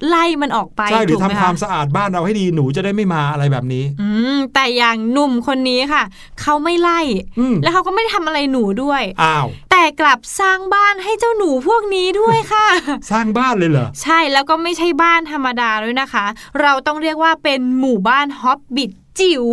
[0.08, 6.02] ไล่มันออกไปใช่หรือถูกไหมทำความคะสะอาดบ้านเราให้ดีหนูจะได้ไม่มาอะไรแบบนี้ อืมแต่อย่างหนุ่มคนนี้ค่ะ
[6.40, 7.00] เขาไม่ไล่
[7.38, 12.66] อืมแล้วเขาก็ไม่ได้ทำอะไรหนูด้วยอ้าวแต่กลับสร้างบ้านให้เจ้าหนูพวกนี้ด้วยค่ะ
[13.10, 16.26] สร้างบ้านเลยเหรอใช่แล้วก็ไม่ใช่บ้านธรรมดาด้วยนะคะ
[16.60, 18.90] เราต้องเรียกว่าเป็นหมู่บ้านฮอบบิท
[19.20, 19.44] จิ๋ว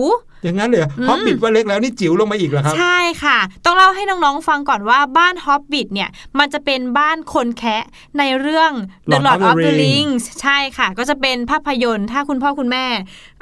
[0.43, 7.83] อย่างนั้นเลยเหรออืมฮอบบิทว่าเล็กแล้วนี่จิ๋วลงมาอีกเหรอครับ ใช่ค่ะ ต้องเล่าให้น้องๆฟังก่อนว่าบ้านฮอบบิทเนี่ย มันจะเป็นบ้านคนแคะ
[8.17, 8.71] ในเรื่อง
[9.11, 12.85] The Lord Lord of of the the Rings Rings ใช่ค่ะ ก็จะเป็นภาพยนตร์ถ้าคุณพ่อคุณแม่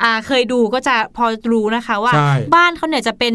[0.03, 3.33] อ่าเคยดูก็จะพอรู้นะคะว่าใช่บ้านเขาเนี่ยจะเป็น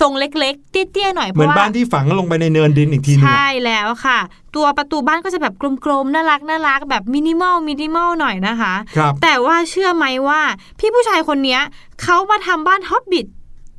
[0.00, 4.18] ทรงเล็กๆ เตี้ยๆหน่อยเพเหมือนราะว่าบ้านที่ฝังลงไปในเนินดินอีกทีหนึงอะใช่แล้วค่ะ
[4.56, 10.40] ตัวประตูบ้านก็จะแบบกลมๆน่ารักน่ารักแบบมินิมอลมินิมอลหน่อยนะคะครับแต่ว่าเชื่อไหมว่า
[10.78, 11.60] พี่ผู้ชายคนเนี้ย
[12.02, 13.26] เขามาทำบ้านฮอบบิท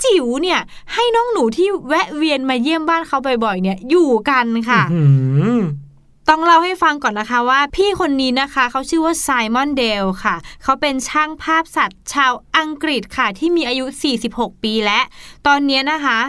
[0.03, 0.59] จิ๋วเนี่ย
[0.93, 5.09] ให้น้องหนูที่แวะเวียนมาเยี่ยมบ้านเขาบ่อยๆเนี่ยอยู่กันค่ะอื้อ
[5.43, 5.59] หือ
[6.29, 13.85] ต้องเล่าให้ฟังก่อนนะคะว่าพี่คนนี้นะคะเขาชื่อว่าไซมอนเดลค่ะ เขาเป็นช่างภาพสัตว์ชาวอังกฤษค่ะที่มีอายุ
[14.23, 14.99] 46 ปีและ
[15.47, 16.19] ตอนนี้นะคะ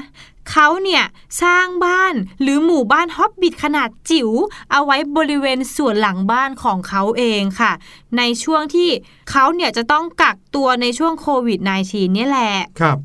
[0.51, 1.05] เขาเนี่ย
[1.43, 4.31] สร้างบ้านหรือหมู่บ้านฮอบบิทขนาดจิ๋ว
[4.73, 7.73] เอาไว้บริเวณส่วนหลังบ้านของเขาเองค่ะ
[8.19, 8.89] ในช่วงที่
[9.31, 12.99] เขาเนี่ยจะต้องกักตัวในช่วงโควิด -19 เนี่ยแหละครับ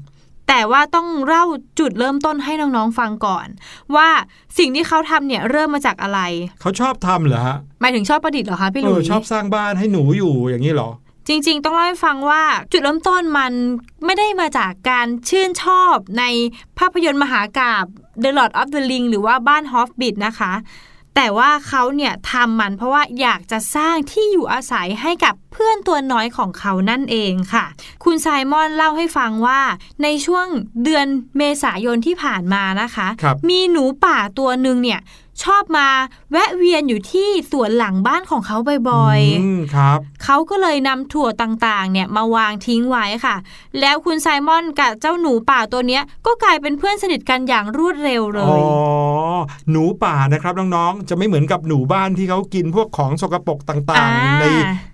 [0.47, 1.45] แต่ว่าต้องเล่า
[1.79, 3.47] จุดเริ่มต้นให้น้องๆฟังก่อน
[3.95, 4.09] ว่า
[4.57, 6.19] สิ่งที่เขาทำเนี่ยเริ่มมาจากอะไร
[6.61, 10.89] เขาชอบทำเหรอฮะหมายถึงชอบประดิษฐ์เหรอคะพี่หเอลุอย ชอบสร้างบ้านให้หนูอยู่อย่างนี้เหรอ
[11.27, 13.51] จริงๆ ต้องเล่าให้ฟังว่าจุดเริ่มต้นมัน
[14.05, 16.23] ไม่ได้มาจากการชื่นชอบใน
[16.77, 17.85] ภาพยนตร์มหากาบ
[18.23, 20.53] The Lord of the Ring หรือว่าบ้านฮอฟบิทนะคะ
[21.15, 27.65] แต่ว่าเขาเนี่ยทำมันเพราะว่าอยากจะสร้างที่อยู่อาศัยให้กับ เพื่อนตัวน้อยของเขานั่นเองค่ะ
[28.03, 29.61] คุณไซมอนเล่าให้ฟังว่า
[30.03, 30.47] ในช่วง
[30.83, 31.05] เดือน
[31.37, 35.01] เมษายนที่ผ่านมานะคะครับมีหนูป่าตัวหนึ่งเนี่ย
[35.43, 35.87] ชอบมา
[36.31, 38.57] แวะเวียนอยู่ที่สวนหลังบ้านของเขา
[38.89, 43.35] บ่อยๆอืมครับ เขาก็เลยนำถั่วต่างๆ เนี่ยมาวางทิ้งไว้ค่ะ
[43.79, 48.63] แล้วคุณไซมอนกับเจ้าหนูป่าตัวเนี้ย ก็กลายเป็นเพื่อนสนิทกันอย่างรวดเร็วเลอ๋อย
[49.71, 54.45] หนูป่านะครับน้องๆ จะไม่เหมือนกับหนูบ้านที่เขากินพวกของสกปรกต่างอ่าๆใน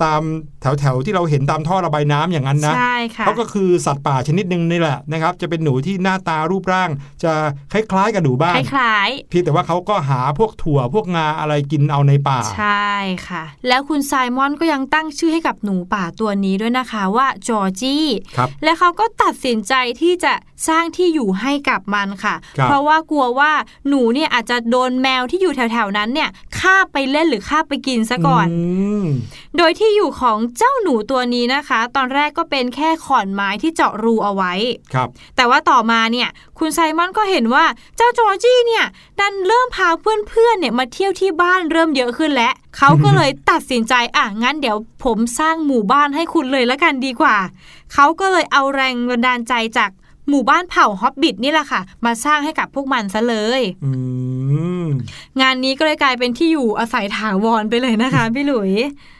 [0.03, 0.21] ตาม
[0.61, 6.89] แถวๆที่เราเห็นตามท่อระบายน้ำอย่างนั้นนะใช่ค่ะเขาก็คือสัตว์ป่าชนิดหนึ่งนี่แหละนะครับ จะเป็นหนูที่หน้าตารูปร่าง
[7.23, 7.33] จะ
[7.71, 12.89] คล้ายๆกับหนูบ้าคนล้ายเพียงแต่ว่าเขาก็หาพวกถั่วพวกงาอะไรกินเอาในป่าๆใช่
[13.27, 18.05] ค่ะ แล้วคุณไซมอนก็ยังตั้งชื่อให้กับหนูป่าตัวนี้ด้วยนะคะว่าจอร์จี้
[18.37, 20.33] ครับและเขาก็ตัดสินใจที่จะ
[20.67, 23.51] สร้างที่อยู่ให้กับมันค่ะครับเพราะว่ากลัวว่า
[23.89, 28.47] หนูเนี่ยอาจจะโดนแมวที่อยู่แถวๆนั้นเนี่ยฆ่าไปเล่นหรือฆ่าไปกินซะก่อน
[29.03, 34.53] มโดยที่อยู่ของเจ้าหนูตัวนี้นะคะ ตอนแรกก็เป็นแค่ขอนไม้ที่เจาะรูเอาไว้
[34.93, 37.65] ครับ แต่ว่าต่อมาเนี่ยคุณไซมอนก็เห็นว่า
[37.97, 38.85] เจ้าจอร์จี้เนี่ย
[39.19, 47.37] ดันเริ่มพาเพื่อนๆเนี่ยมาเที่ยวที่บ้านเริ่มเยอะขึ้นแล้วเขาก็เลยตัดสินใจอะงั้นเดี๋ยวผมสร้างหมู่บ้านให้คุณเลยละกันดีกว่า
[47.93, 49.89] เขาก็เลยเอาแรงบันดาลใจจาก
[50.31, 53.91] หมู่บ้านเผ่าฮอบบิทนี่แหละค่ะ มาสร้างให้กับพวกมันซะเลยอื
[54.83, 54.85] ม
[55.41, 58.71] งานนี้ก็เลยกลายเป็นที่อยู่อาศัยถาวรไปเลยนะคะ พี่หลุย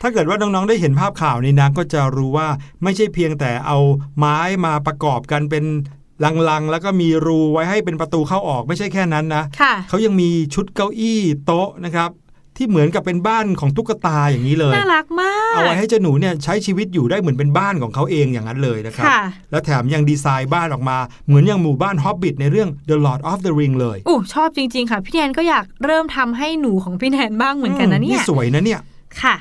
[0.02, 2.48] ถ้าเกิดว่าน้องๆได้เห็นภาพข่าวนี้นะก็จะรู้ว่า
[2.84, 3.78] ไม่ใช่เพียงแต่เอา
[4.18, 5.66] ไม้มาประกอบกันเป็น
[6.50, 12.10] ลังๆ แล้วก็มีรูไว้ให้เป็นประตูเข้าออกไม่ใช่แค่นั้นนะค่ะเขายังมีชุดเก้าอี้โต๊ะนะครับ
[12.62, 28.82] ที่เหมือนกับเป็นบ้านของตุ๊กตาอย่างนี้เลยน่ารักมาก เอาไว้ให้เจ้าหนูเนี่ยใช้ชีวิตอยู่ได้เหมือนเป็นบ้านของเขาเองอย่างนั้นเลยนะครับค่ะแล้วแถมยังดีไซน์บ้านออกมา เหมือนอย่างหมู่บ้านฮอบบิทในเรื่อง The Lord of the Ring เลยโอ้ชอบจริง ๆ ค่ะ พี่แนนก็อยากเริ่มทำให้หนูของพี่แนนบ้างเหมือนกันนะเนี่ยสวยนะเนี่ย
[29.22, 29.36] ค่ะ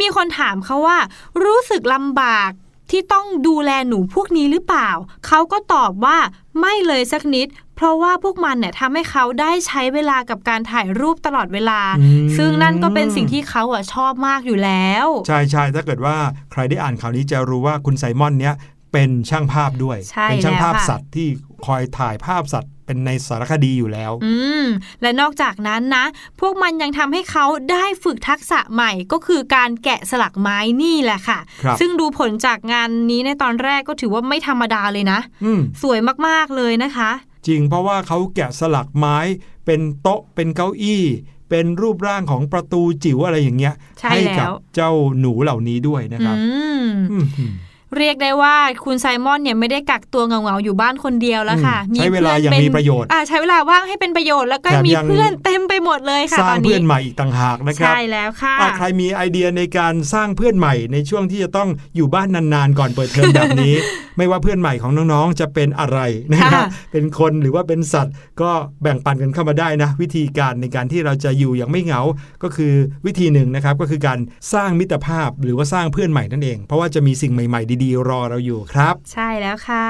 [0.00, 0.98] มีคนถามเขาว่า
[1.44, 2.50] รู้สึกลำบาก
[2.90, 4.90] ที่ต้องดูแลหนูพวกนี้หรือเปล่า
[5.26, 6.18] เขาก็ตอบว่า
[6.60, 7.46] ไม่เลยสักนิด
[7.76, 16.16] เพราะว่าพวกมันเนี่ยทำให้เขาได้ใช้เวลากับการถ่ายรูปตลอดเวลาอืมซึ่งนั่นก็เป็นสิ่งที่เขาอะชอบมากอยู่แล้ว ใช่ใช่ถ้าเกิดว่า
[16.52, 18.54] ใครได้อ่านข่าวนี้จะรู้ว่าคุณไซมอนเนี้ย
[18.92, 21.28] เป็นช่างภาพด้วยใช่เป็นช่างภาพแล้วค่ะสัตว์ที่
[21.66, 24.64] คอยถ่ายภาพสัตว์เป็นในสารคดีอยู่แล้ว อืม
[25.02, 26.04] และนอกจากนั้นนะ
[26.40, 37.10] พวกมันยังทำให้เขาได้ฝึกทักษะใหม่ก็คือการแกะสลักไม้นี่แหละค่ะครับซึ่งดูผลจากงานนี้ในตอนแรกก็ถือว่าไม่ธรรมดาเลยนะอืมสวยมากๆเลยนะคะ
[37.46, 39.18] จริง เพราะว่าเขาแกะสลักไม้
[39.66, 41.04] เป็นโต๊ะเป็นเก้าอี้
[41.50, 46.46] เป็นรูปร่างของประตูจิ๋วอะไรอย่างเงี้ยใช่กัแล้วเจ้าหนูเหล่านี้ด้วยนะครับอื
[46.86, 47.16] มอื
[47.50, 47.52] ม
[47.96, 63.74] เรียกได้ว่าคุณไซมอนเนี่ยไม่ได้กักตัวเหงาๆอยู่บ้านคนเดียวแล้วค่ะอืมใช้เวลาอย่างพื่มีประโยชน์อ่าใช้เวลาว่างให้เป็นประโยชน์แล้วก็แถมมียังเพื่อนเต็มไปหมดเลยค่ะสร้าตองนเพื่นี้อนใหม่อีกต่างหากนะครับใช่แล้วค่ะอะใครมีไอเดียในการสร้างเพื่อนใหม่ในช่วงที่จะต้องอยู่บ้านนานๆก่อนเปิดเทอมแบบนี้
[64.16, 65.98] ไม่ว่าเพื่อนใหม่ของน้องๆจะเป็นอะไร
[66.30, 68.50] นะครับค่ะเป็นคนหรือว่าเป็นสัตว์ ก็
[68.82, 72.00] แบ่งปันกันเข้ามาได้นะ วิธีการในการที่เราจะอยู่อย่างไม่เหงา
[72.42, 72.72] ก็คือ
[73.06, 74.18] วิธีหนึ่งนะครับก็คือการ
[74.52, 79.86] สร้างมิตรภาพหรือว่าสร้างเพื่อนใหม่นั่นเอง เพราะว่าจะมีสิ่งใหม่ๆดีๆ รอเราอยู่ครับ ใช่แล้วค่ะ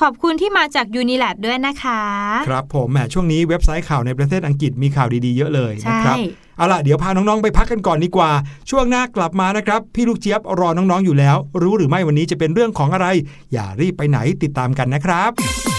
[0.00, 2.02] ขอบคุณที่มาจากยูนิแลดด้วยนะคะ
[2.48, 6.16] ครับผมแหมช่วงนี้เว็บไซต์ข่าวในประเทศอังกฤษมีข่าวดีๆเยอะเลยใช่นะครับ
[6.56, 8.30] เอาล่ะเดี๋ยวพาน้องๆไปพักกันก่อนดีกว่า
[8.70, 13.06] ช่วงหน้ากลับมานะครับ พี่ลูกเจี๊ยบรอน้องๆอยู่แล้ว รู้หรือไม่วันนี้จะเป็นเรื่องของอะไร
[13.52, 15.75] อย่ารีบไปไหนติดตามกันนะครับ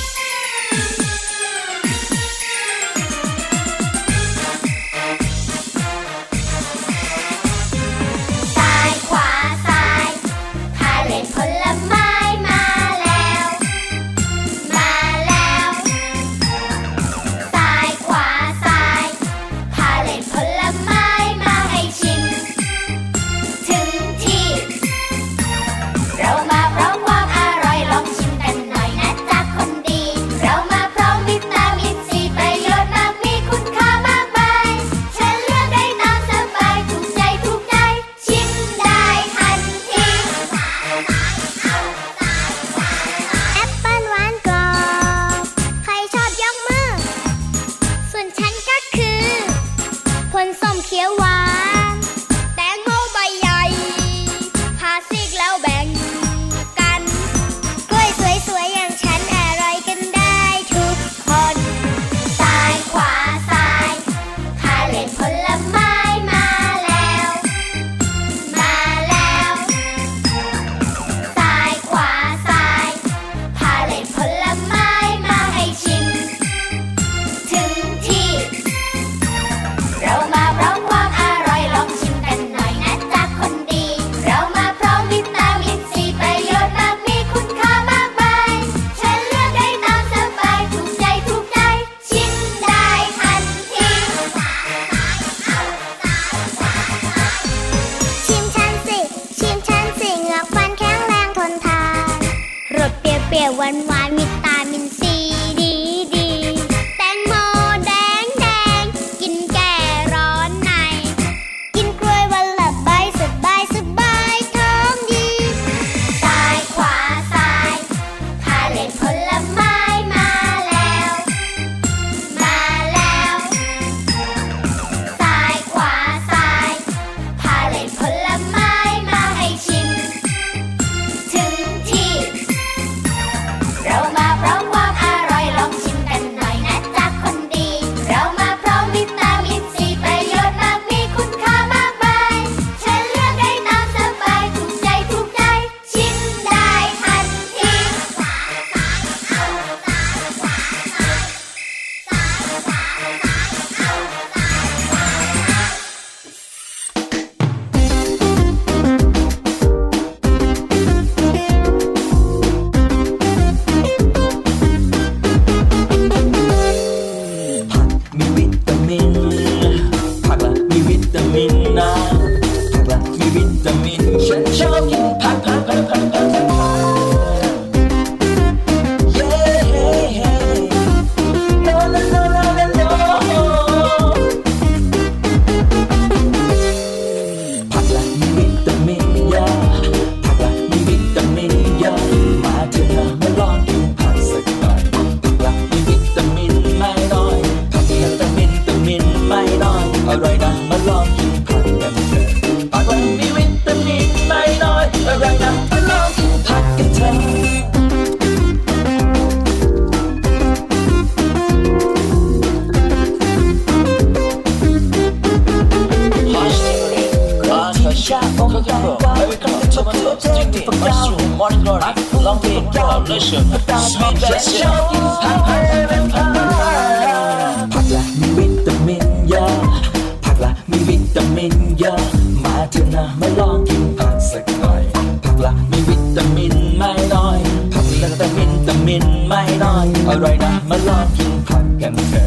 [238.88, 242.26] มินไม่น้อยอร่อยนะมาลองกินผักกันเถอ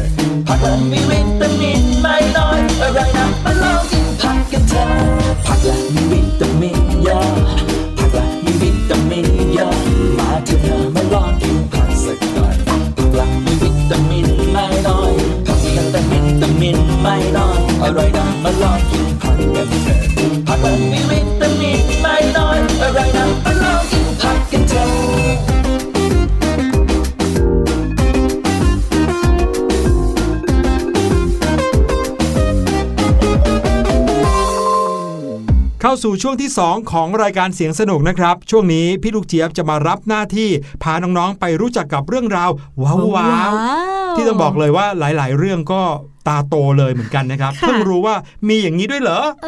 [36.21, 40.49] ช่วงที่ 2 ของรายการเสียงสนุกนะครับ ช่วงนี้พี่ลูกเจี๊ยบจะมารับหน้าที่
[40.83, 42.49] พาน้องๆไปรู้จักกับเรื่องราว
[42.83, 45.81] ว้าวว้าวๆที่ต้องบอกเลยว่าหลาย ๆ เรื่องก็
[46.27, 48.15] ตาโตเลยเหมือนกันนะครับค่ะเพิ่งรู้ว่า
[48.47, 49.47] มีอย่างนี้ด้วยเหรอเอ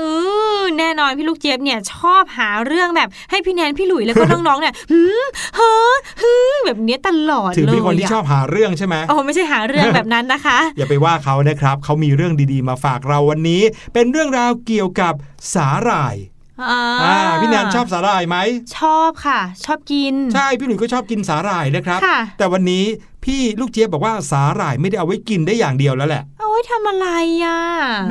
[0.60, 13.62] อแน่นอนพี่ลูกเจี๊ยบเนี่ยชอบหาเรื่องแบบให้พี่แนนพี่หลุยแล้วก็น้องๆเนี่ยหืมเฮ้อฮือแบบเนี้ยตลอดเลยถือเป็นคนที่ะชอบหาเรื่องใช่ไหมโอ้ไม่ใช่หาเรื่องแบบนั้นนะคะ อย่าไปว่าเขานะครับเขามีเรื่องดีๆมาฝากเราวันนี้
[13.94, 15.14] เป็นเรื่องราวเกี่ยวกับ
[15.54, 16.16] สาหร่าย
[16.62, 18.38] อ่าอ่าพี่แนนชอบสาหร่ายไหม
[18.78, 22.86] ชอบค่ะ ชอบกิน ใช่พี่หลุยส์ก็ชอบกินสาหร่ายนะครับค่ะแต่วันนี้
[23.26, 27.08] พี่ลูกเจี๊ยบบอกว่าสาหร่ายไม่ได้เอาไว้กินได้อย่างเดียวแล้วแหละเอาไว้ทำอะไร
[27.44, 27.60] อะ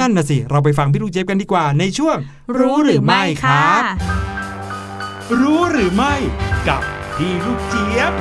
[0.01, 2.17] นั่นน่ะสิ เราไปฟังพี่ลูกเจี๊ยบกันดีกว่าในช่วง
[2.59, 3.83] รู้หรือไม่ครับ
[5.41, 6.15] รู้หรือไม่
[6.69, 6.83] กับ
[7.17, 8.13] พี่ลูกเจี๊ยบ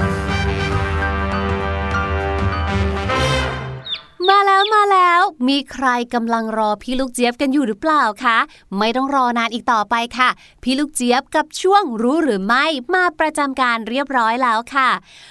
[4.30, 8.38] มาแล้วมาแล้ว มีใครกำลังรอพี่ลูกเจี๊ยบกันอยู่หรือเปล่าคะ
[8.78, 10.30] ไม่ต้องรอนานอีกต่อไปค่ะ
[10.64, 12.66] พี่ลูกเจี๊ยบกับช่วงรู้หรือไม่
[12.96, 14.90] มาประจำการเรียบร้อยแล้วค่ะ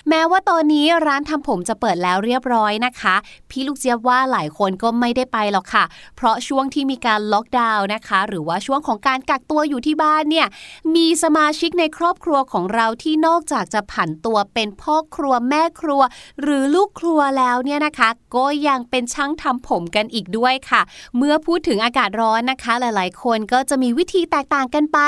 [0.09, 3.15] แม้ว่าตอนนี้ร้านทำผมจะเปิดแล้วเรียบร้อยนะคะ
[3.51, 5.85] พี่ลูกเจี๊ยบว่าหลายคนก็ไม่ได้ไปหรอกค่ะ
[6.17, 10.47] เพราะช่วงที่มีการล็อกดาวน์นะคะ หรือว่าช่วงของการกักตัวอยู่ที่บ้านเนี่ย
[10.95, 16.03] มีสมาชิกในครอบครัวของเราที่นอกจากจะผันตัวเป็นพ่อครัวแม่ครัว
[16.43, 20.83] หรือลูกครัวแล้วเนี่ยนะคะ ก็ยังเป็นช่างทำผมกันอีกด้วยค่ะ
[21.17, 24.99] เมื่อพูดถึงอากาศร้อนนะคะ หลายๆ คนก็จะมีวิธีแตกต่างกันไป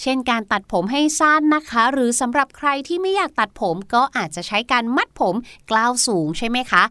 [0.00, 5.34] เช่นการตัดผมให้สั้นนะคะ หรือสำหรับใครที่ไม่อยากตัดผมก็อาจจะใช้การมัดผม
[5.70, 6.82] กล้าวสูงใช่ไหมคะ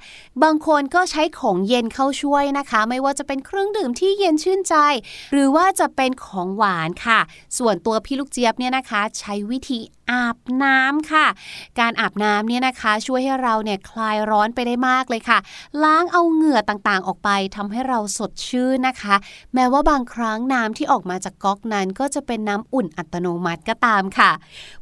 [0.43, 4.75] บางคนก็ใช้ของเย็นเข้าช่วยนะคะ ไม่ว่าจะเป็นเครื่องดื่มที่เย็นชื่นใจ
[5.31, 7.19] หรือว่าจะเป็นของหวานค่ะ
[7.57, 9.79] ส่วนตัวพี่ลูกเจี๊ยบเนี่ยนะคะ ใช้วิธี
[10.11, 11.25] อาบน้ำค่ะ
[11.79, 15.39] การอาบน้ำเนี่ยนะคะ ช่วยให้เราเนี่ยคลายร้อนไปได้มากเลยค่ะ
[15.83, 19.15] ล้างเอาเหงื่อต่างๆออกไปทำให้เราสดชื่นนะคะ
[19.53, 24.31] แม้ว่าบางครั้งน้ำที่ออกมาจากก๊อกนั้นก็จะเป็นน้ำอุ่นอัตโนมัติก็ตามค่ะ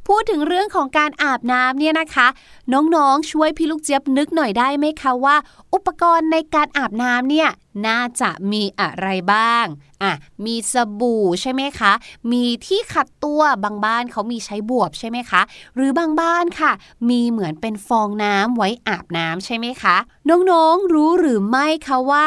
[0.06, 2.26] พูดถึงเรื่องของการอาบน้ำเนี่ยนะคะ
[2.72, 5.36] น้องๆช่วยพี่ลูกเจี๊ยบนึกหน่อยได้ไหมคะว่า
[5.74, 7.48] อุปกรณ์ในการอาบน้ำเนี่ย
[7.86, 9.64] น่าจะมีอะไรบ้าง
[10.02, 10.12] อะ
[10.44, 11.92] มีสบู่ใช่ไหมคะ
[12.32, 15.42] มีที่ขัดตัวบางบ้านเขามีใช้บวบใช่ไหมคะ
[15.74, 16.72] หรือบางบ้านค่ะ
[17.08, 19.96] มีเหมือนเป็นฟองน้ำไว้อาบน้ำใช่ไหมคะ
[20.28, 22.24] น้องๆรู้หรือไม่คะว่า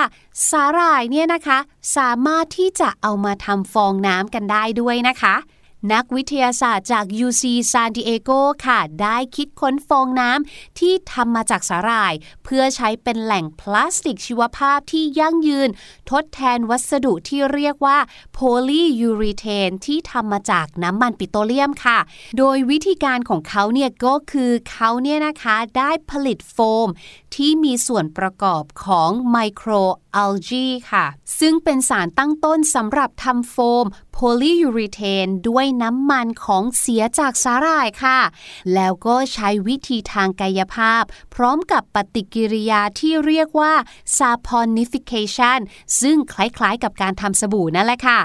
[0.50, 1.60] สาหร่ายเนี่ยนะคะ
[1.98, 5.36] สามารถที่จะเอามาทำฟองน้ำกันได้ด้วยนะคะ
[5.94, 12.14] นักวิทยาศาสตร์จาก UC San Diego ค่ะ ได้คิดค้นฟองน้ำที่ทำมาจากสาหร่าย
[12.44, 15.70] เพื่อใช้เป็นแหล่งพลาสติกชีวภาพที่ยั่งยืน
[16.12, 17.98] ทดแทนวัสดุที่เรียกว่า
[18.34, 22.00] โพลียูรีเทนที่ทำมาจากน้ำมันปิโตรเลียมค่ะ
[22.38, 26.88] โดยวิธีการของเขาเนี่ยก็คือเขาเนี่ยนะคะได้ผลิตโฟม
[27.36, 31.06] ที่มีส่วนประกอบของ microalgae ค่ะ
[31.40, 38.20] ซึ่งเป็นสารตั้งต้นสำหรับทำโฟมโพลียูรีเทนด้วยน้ำมันของเสียจากสาหร่ายค่ะ
[38.74, 41.04] แล้วก็ใช้วิธีทางกายภาพ
[41.36, 43.74] พร้อมกับปฏิกิริยาที่เรียกว่า
[44.18, 45.60] saponification
[46.02, 48.20] ซึ่งคล้ายๆกับการทำสบู่นั่นแหละค่ะ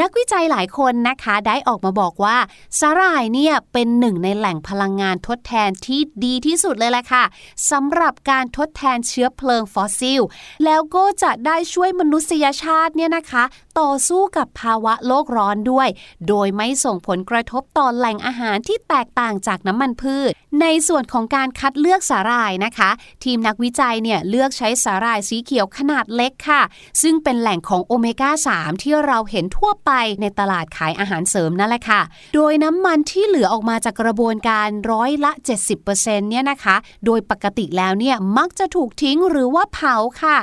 [0.00, 2.36] นักวิจัยหลายคนนะคะได้ออกมาบอกว่า
[2.80, 7.24] สาหร่ายเนี่ยเป็นหนึ่งในแหล่งพลังงานทดแทนที่ดีที่สุดเลยแหละค่ะ
[7.70, 10.20] สำหรับการทดแทนเชื้อเพลิงฟอสซิล
[10.64, 13.44] แล้วก็จะได้ช่วยมนุษยชาติเนี่ยนะคะ
[13.80, 15.88] ต่อสู้กับภาวะโลกร้อนด้วย
[16.28, 22.90] โดยไม่ส่งผลกระทบต่อแหล่งอาหารที่แตกต่างจากน้ำมันพืช ในส่วนของการคัดเลือกสาหร่ายนะคะ
[23.24, 26.62] ทีมนักวิจัยเนี่ยเลือกใช้สาหร่ายสีเขียวขนาดเล็กค่ะ
[27.02, 32.00] ซึ่งเป็นแหล่งของโอเมก้า 3 ที่เราเห็นทั่วไปในตลาดขายอาหารเสริมนั่นแหละค่ะ
[32.34, 35.32] โดยน้ำมันที่เหลือออกมาจากกระบวนการร้อยละ
[35.80, 40.36] 70%เนี่ยนะคะ โดยปกติแล้วเนี่ยมักจะถูกทิ้งหรือว่าเผาค่ะ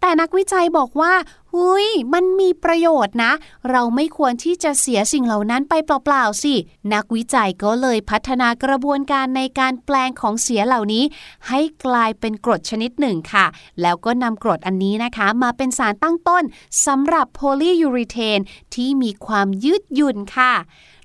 [0.00, 1.12] แต่นักวิจัยบอกว่า
[1.54, 3.32] หุยมันมีประโยชน์นะ
[3.70, 6.54] เราไม่ควรที่จะเสียสิ่งเหล่านั้นไปเปล่าๆสิ
[6.92, 11.04] นักวิจัยก็เลยพัฒนากระบวนการในการแปลงของเสียเหล่านี้
[11.48, 13.46] ให้กลายเป็นกรดชนิดหนึ่งค่ะ
[13.82, 16.44] แล้วก็นำกรดอันนี้นะคะ มาเป็นสารตั้งต้น
[16.86, 18.38] สำหรับโพลียูริเทน
[18.74, 20.52] ที่มีความยืดหยุ่นค่ะ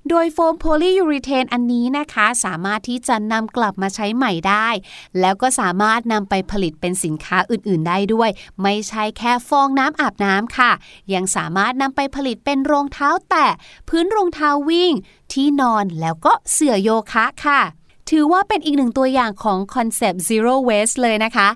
[0.08, 4.68] โดยโฟมโพลียูริเทนอันนี้นะคะ สามารถที่จะนำกลับมาใช้ใหม่ได้
[5.20, 8.30] แล้วก็สามารถนำไปผลิตเป็นสินค้าอื่น ๆ ได้ด้วย
[8.62, 10.72] ไม่ใช่แค่ฟองน้ำอาบน้ำค่ะ
[11.14, 13.48] ยังสามารถนำไปผลิตเป็นรองเท้าแตะ
[13.88, 14.92] พื้นรองเท้าวิ่ง
[15.32, 17.62] ที่นอนแล้วก็เสื่อโยคะค่ะ
[18.10, 21.48] ถือว่าเป็นอีกหนึ่งตัวอย่างของคอนเซปต์ zero waste เลยนะคะ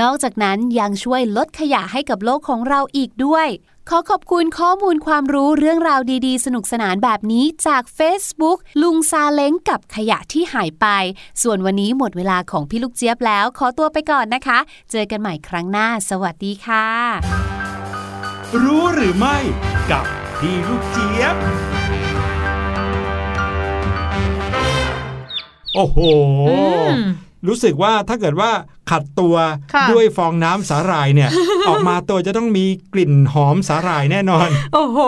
[0.00, 3.48] นอกจากนั้นยังช่วยลดขยะให้กับโลกของเราอีกด้วย
[3.92, 10.86] ขอขอบคุณข้อมูลความรู้เรื่องราวดีๆ สนุกสนานแบบนี้จาก Facebook ลุงซาเล้งกับขยะที่หายไป
[11.42, 14.58] ส่วนวันนี้หมดเวลาของพี่ลูกเจี๊ยบแล้ว ขอตัวไปก่อนนะคะ
[14.90, 16.88] เจอกันใหม่ครั้งหน้า สวัสดีค่ะ
[18.62, 19.36] รู้หรือไม่
[19.90, 20.04] กับ
[20.38, 21.36] พี่ลูกเจี๊ยบ
[25.74, 25.98] โอ้โห
[26.48, 26.56] อื
[26.92, 26.98] ม
[27.48, 28.50] รู้สึกว่าถ้าเกิดว่า
[28.90, 29.34] ขัดตัว
[29.74, 31.30] ค่ะด้วยฟองน้ำสาหร่ายเนี่ย
[31.68, 34.98] ออกมาตัวจะต้องมีกลิ่นหอมสาหร่ายแน่นอน โอ้โห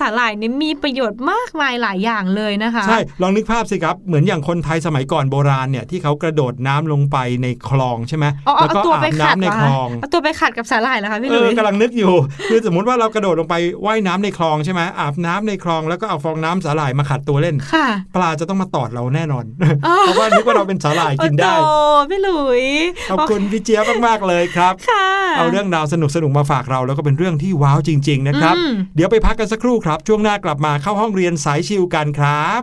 [0.00, 12.12] สาหร่ายนี่มีประโยชน์มากมายหลายอย่างเลยนะคะ ใช่ ลองนึกภาพสิครับ เหมือนอย่างคนไทยสมัยก่อนโบราณเนี่ยที่เขากระโดดน้ำลงไปในคลองใช่ไหมเอาเอาแล้วก็เอาตัวอาไปบขัดน้ำในเหรอคลคะองเอาตัวไปขัดกับสาหร่ายเหรอคะพี่เอลุอยกำลังนึกอยู่
[12.50, 13.54] คือสมมติว่าเรากระโดดลงไป
[13.86, 17.86] ว่ายน้ำในคลองใช่ไหมอาบน้ำในคลองแล้วก็เอาฟองน้ำสาหร่ายมาขัดตัวเล่นค่ะ
[18.16, 19.44] ปลาจะต้องมาตอดเราแน่นอน
[19.86, 22.64] อ๋อเพราะว่านึกว่าเราเป็นสาหร่ายกินได้โอ้โหพี่หลุย
[23.10, 32.62] ขอบคุณพี่เจี๊ยบมากๆเลยครับค่ะเอาเรื่องราวสนุกๆมาฝากเรา แล้วก็เป็นเรื่องที่ว้าวจริง ๆ นะครับอืมเดี๋ยวไปพักกันสักครู่ครับ ช่วงหน้ากลับมาเข้าห้องเรียนสายชิวกันครับ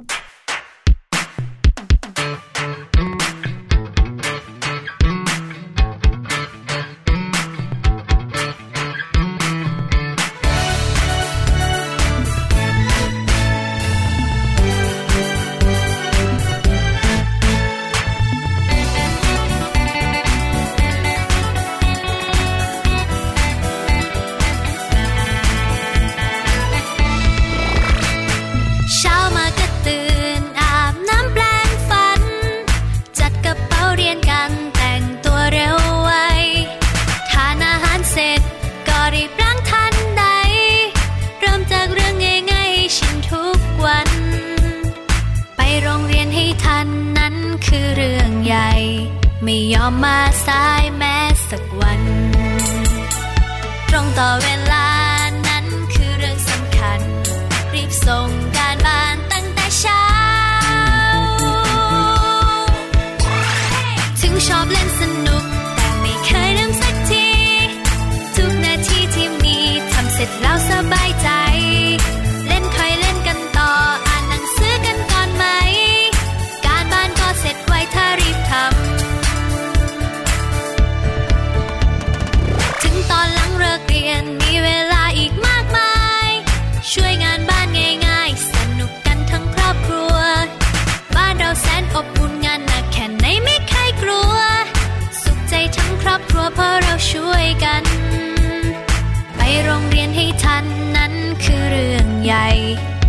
[43.90, 44.10] วัน
[45.56, 46.88] ไปโรงเรียนให้ทัน
[47.18, 47.36] นั้น
[47.68, 48.72] คือเรื่องใหญ่
[49.44, 51.18] ไม่ยอมมาสายแม้
[51.50, 52.02] สักวัน
[53.90, 54.88] ตรงต่อเวลา
[55.48, 57.00] นั้นคือเรื่องสำคัญ
[57.74, 58.30] รีบส่ง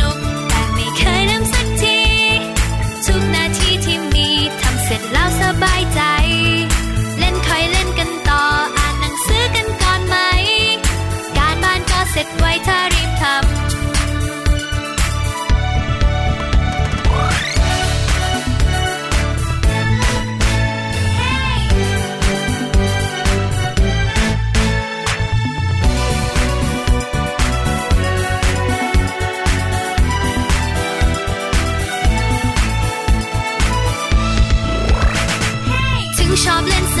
[36.43, 36.97] ถ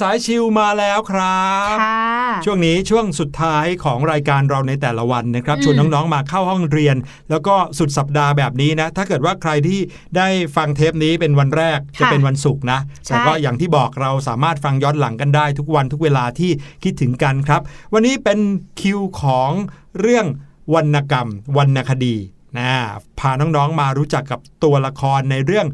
[0.00, 2.00] สายชิวมาแล้วครับค่ะ
[2.44, 6.96] ช่วงนี้ช่วงสุดท้ายของรายการเราในแต่ละวันนะครับอืมชวนน้องๆมาเข้าห้องเรียน
[7.30, 9.80] แล้วก็สุดสัปดาห์แบบนี้นะ ถ้าเกิดว่าใครที่
[10.16, 16.50] ได้ฟังเทปนี้เป็นวันแรกจะเป็นวันศุกร์นะใช่แต่ก็อย่างที่บอกเราสามารถฟังย้อนหลังกันได้ทุกวันทุกเวลาที่
[16.84, 17.60] คิดถึงกันครับ
[17.94, 18.38] วันนี้เป็น
[18.80, 19.50] คิวของ
[20.00, 20.26] เรื่อง
[20.74, 22.16] วรรณกรรมวรรณคดี
[22.58, 22.70] นะ
[23.18, 25.66] พาน้องๆมารู้จักกับตัวละครในเรื่อง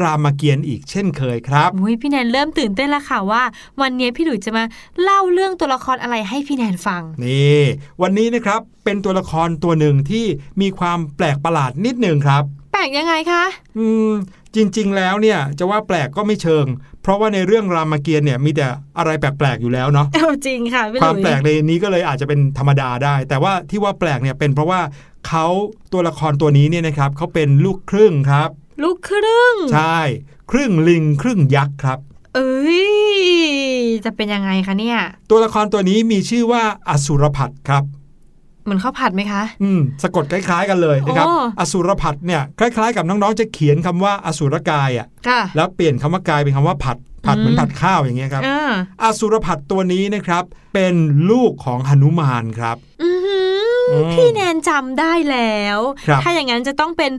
[0.00, 3.42] รามเกียรติ์อีกเช่นเคยครับอุ้ยพี่แนนเริ่มตื่นเต้นแล้วค่ะว่า
[3.80, 4.64] วันนี้พี่หลุยจะมา
[5.02, 7.62] เล่าเรื่องตัวละครอะไรให้พี่แนนฟัง นี่
[8.02, 10.24] วันนี้นะครับเป็นตัวละครตัวหนึ่งที่
[10.60, 13.44] มีความแปลกประหลาดนิดหนึ่งครับ แปลกยังไงคะ
[13.78, 14.12] อืม
[14.54, 16.66] จริง ๆ แล้วเนี่ยจะว่าแปลกก็ไม่เชิง
[17.02, 18.66] เพราะว่าในเรื่องรามเกียรติ์เนี่ยมีแต่
[18.98, 24.80] อะไรแปลกๆอยู่แล้วเนาะเอาจริงค่ะพี่หคลุวามยแปลกในนี้ก็เลยอาจจะเป็นธรรมดาได้ แต่ว่าที่ว่าแปลกเนี่ยเป็นเพราะว่า
[25.28, 25.46] เขา
[25.92, 28.50] ตัวละครตัวนี้เนี่ยนะครับเขาเป็นลูกครึ่งครับ
[28.82, 29.98] ลูกครึ่ง ใช่
[30.50, 31.98] ครึ่งลิงครึ่งยักษ์ครับ
[32.34, 32.86] เอ้ย
[34.04, 34.98] จะเป็นยังไงคะเนี่ย
[35.30, 37.84] ตัวละครตัวนี้มีชื่อว่าอสุรพัดครับ
[38.64, 46.96] เหมือนข้าวผัดไหมคะ อืม สะกดคล้าย ๆ กันเลยนะครับโอ้อสุรพัดเนี่ยคล้าย ๆ กับน้องๆจะเขียนคำว่าอสุรกายอะค่ะ แล้วเปลี่ยนคำว่ากายเป็นคำว่าผัด
[47.26, 48.72] ผัดอืมเหมือนผัดข้าวอย่างเงี้ยครับอ่า
[49.02, 50.94] อสุรพัดตัวนี้นะครับ เป็น
[51.30, 53.45] ลูกของหนุมานครับ อือหืออม
[54.12, 57.12] พี่แนนจำได้แล้วครับถ้าอย่างนั้นจะต้องเป็น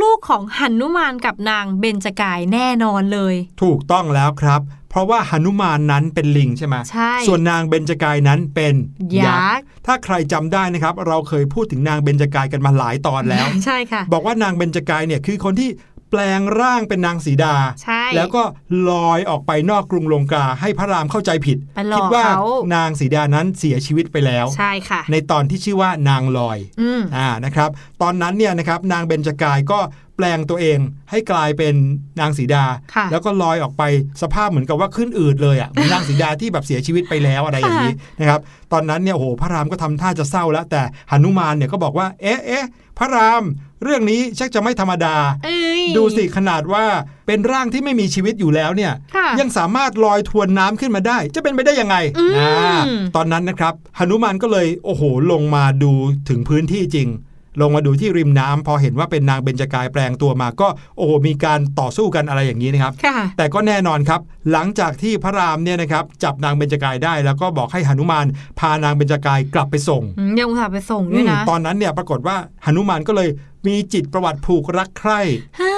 [0.00, 4.60] ลูกของหันุมานกับนางเบญจกายแน่นอนเลย ถูกต้องแล้วครับ
[4.90, 8.74] เพราะว่าหนุมานนั้นเป็นลิงใช่ไหมใช่ส่วนนางเบญจกายนั้นเป็น
[9.18, 15.70] ยักษ์ถ้าใครจำได้นะครับ เราเคยพูดถึงนางเบญจกายกันมาหลายตอนแล้ว ใช่ค่ะ บอกว่านางเบญจกายเนี่ยคือคนที่
[16.16, 18.42] แปลงร่างเป็นนางสีดา ใช่ แล้วก็
[18.88, 22.44] ลอยออกไปนอกกรุงลงกาให้พระรามเข้าใจผิดไปหลอกคิดว่าเขา
[22.74, 27.70] นางสีดานั้นเสียชีวิตไปแล้ว ใช่ค่ะ ในตอนที่ชื่อว่านางลอยอืมอ่า นะครับ
[28.02, 29.78] ตอนนั้นเนี่ยนะครับนางเบญจกายก็
[30.16, 30.78] แปลงตัวเอง
[31.10, 31.74] ให้กลายเป็น
[32.20, 33.82] นางสีดาค่ะแล้วก็ลอยออกไป
[34.22, 38.40] สภาพเหมือนกับว่าขึ้นอืดเลยอะเหมือนนางสีดาที่แบบเสียชีวิตไปแล้วอะไรอย่างนี้นะครับ
[38.72, 42.66] ตอนนั้นเนี่ยโอ้โหพระรามก็ทำท่าจะเศร้าแล้ว แต่หนุมานเนี่ยก็บอกว่า เอ๊ะเอ๊ะ
[42.98, 43.44] พระราม
[43.82, 46.84] เรื่องนี้ชักจะไม่ธรรมดาเอ้ยดูสิขนาดว่า
[47.26, 52.82] เป็นร่างที่ไม่มีชีวิตอยู่แล้วเนี่ยค่ะยังสามารถลอยทวนน้ำขึ้นมาได้ จะเป็นไปได้ยังไงอืมอ่า
[53.16, 55.02] ตอนนั้นนะครับหนุมานก็เลยโอ้โห
[55.32, 55.92] ลงมาดู
[56.28, 57.08] ถึงพื้นที่จริง
[57.60, 64.20] ลงมาดูที่ริมน้ำพอเห็นว่าเป็นนางเบญจกายแปลงตัวมา ก็โอ้โหมีการต่อสู้กันอะไรอย่างนี้นะครับค่ะแต่ก็แน่นอนครับ
[64.52, 68.26] หลังจากที่พระรามเนี่ยนะครับจับนางเบญจกายได้ แล้วก็บอกให้หนุมาน
[68.58, 73.30] พานางเบญจกายกลับไปส่งอืมยังอุตส่าห์ไปส่งด้วยนะอืมตอนนั้นเนี่ยปรากฏว่าหนุมานก็เลย
[73.70, 75.20] มีจิตประวัติผูกรักใคร่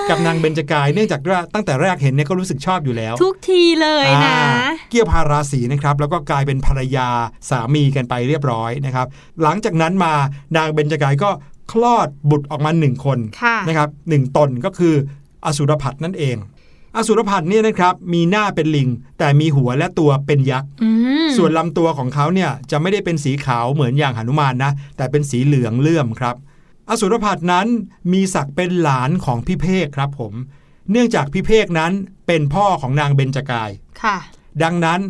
[0.09, 4.39] กับนางเบญจกายเนื่องจากว่าตั้งแต่แรกเห็นเนี่ยก็รู้สึกชอบอยู่แล้ว ทุกทีเลยนะอ่า
[4.91, 7.09] เกี่ยวพาราศีนะครับ แล้วก็กลายเป็นภรรยา
[7.51, 9.07] สามีกันไปเรียบร้อยนะครับ
[9.43, 10.13] หลังจากนั้นมา
[10.57, 11.31] นางเบญจกายก็
[11.73, 14.95] คลอดบุตรออกมาหนึ่งคนค่ะนะครับหนึ่งตนก็คือ
[15.45, 16.37] อสุรพัดนั่นเอง
[16.97, 18.89] อสุรพัดเนี่ยนะครับมีหน้าเป็นลิง
[19.19, 20.91] แต่มีหัวและตัวเป็นยักษ์อื
[21.27, 26.37] มส่วนลำตัวของเขาเนี่ยจะไม่ได้เป็นสีขาวเหมือนอย่างหนุมานนะ แต่เป็นสีเหลืองเลื่อมครับ
[26.91, 27.67] อสุรพัดนั้น
[28.13, 30.33] มีศักดิ์เป็นหลานของพี่เพกครับผม
[30.91, 31.93] เนื่องจากพี่เพกนั้น
[32.27, 33.71] เป็นพ่อของนางเบญจกาย
[34.03, 34.17] ค่ะ
[34.63, 35.01] ดังนั้น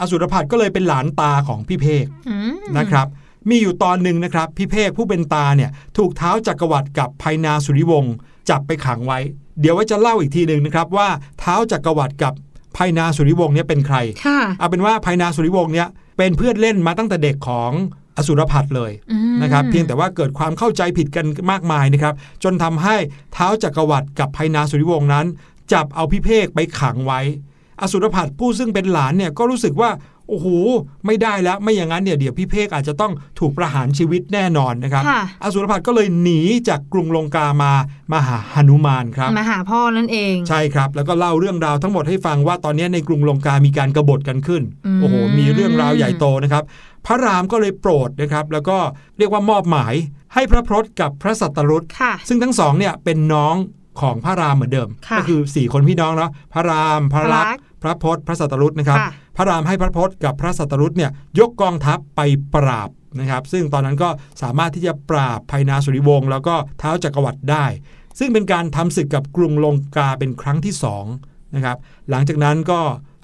[0.00, 3.06] อสุรพัดก็เลยเป็นหลานตาของพี่เพกอืมนะครับ
[3.48, 8.14] มีอยู่ตอนหนึ่งนะครับ พี่เพกผู้เป็นตาเนี่ยถูกเท้าจักรวรรดิกับภัยนาสุริวงศ์
[8.50, 9.18] จับไปขังไว้
[9.60, 12.32] เดี๋ยวว่าจะเล่าอีกทีหนึ่งนะครับว่าเท้าจักรวรรดิกับ
[12.76, 15.88] ภัยนาสุริวงศ์เนี่ยเป็นใครค่ะเอาเป็นว่าภัยนาสุริวงศ์เนี่ย
[16.18, 17.72] เป็นเพื่อนเล่นมาตั้งแต่เด็กของ
[18.16, 22.14] อสุรพัดเลยอืมนะครับเพียงแต่ว่าเกิดความเข้าใจผิดกันมากมายนะครับ
[22.44, 22.96] จนทำให้
[23.32, 25.26] เท้าจักรวรรดิกับภัยนาสุริวงศ์นั้น
[25.72, 27.20] จับเอาพิเภกไปขังไว้
[27.80, 29.90] อสุรพัดผู้ซึ่งเป็นหลานเนี่ยก็รู้สึกว่า
[30.28, 30.46] โอ้โห
[31.06, 37.72] ไม่ได้แล้วไม่อย่างนั้นเนี่ยเดี๋ยวพิเภกอาจจะต้องถูกประหารชีวิตแน่นอนนะครับค่ะอสุรพัดก็เลยหนีจากกรุงลงกามา
[38.12, 46.62] มาหาหนุมานครับมาหาพ่อนั่นเอง ใช่ครับ แล้วก็เล่าเรื่องราวทั้งหมดให้ฟังว่าตอนนี้ในกรุงลงกามีการกรบฏกันขึ้นอืมโอ้โหมีเรื่องราวใหญ่โตนะครับ
[47.06, 48.76] พระรามก็เลยโปรดนะครับ แล้วก็
[49.18, 49.94] เรียกว่ามอบหมาย
[50.34, 53.56] ให้พระพรตกับพระสัตตรุษค่ะซึ่งทั้งสองเนี่ยเป็นน้อง
[54.00, 62.20] ของพระรามเหมือนเดิมค่ะก็คือ 4 คนพี่น้องเนาะพระรามพระลักษพระลัณ์กษณ์พระพศพระสัตตรุษนะครับค่ะ พระรามให้พระพศกับพระสัตรุษเนี่ยยกกองทัพไป
[62.54, 64.08] ปราบนะครับ ซึ่งตอนนั้นก็
[64.42, 67.66] สามารถที่จะปราบภัยนาสุริวงศ์แล้วก็เท้าจักรวรรดิได้
[68.18, 71.04] ซึ่งเป็นการทำศึกกับกรุงลงกาเป็นครั้งที่สอง
[71.54, 71.76] นะครับ
[72.10, 72.80] หลังจากนั้นก็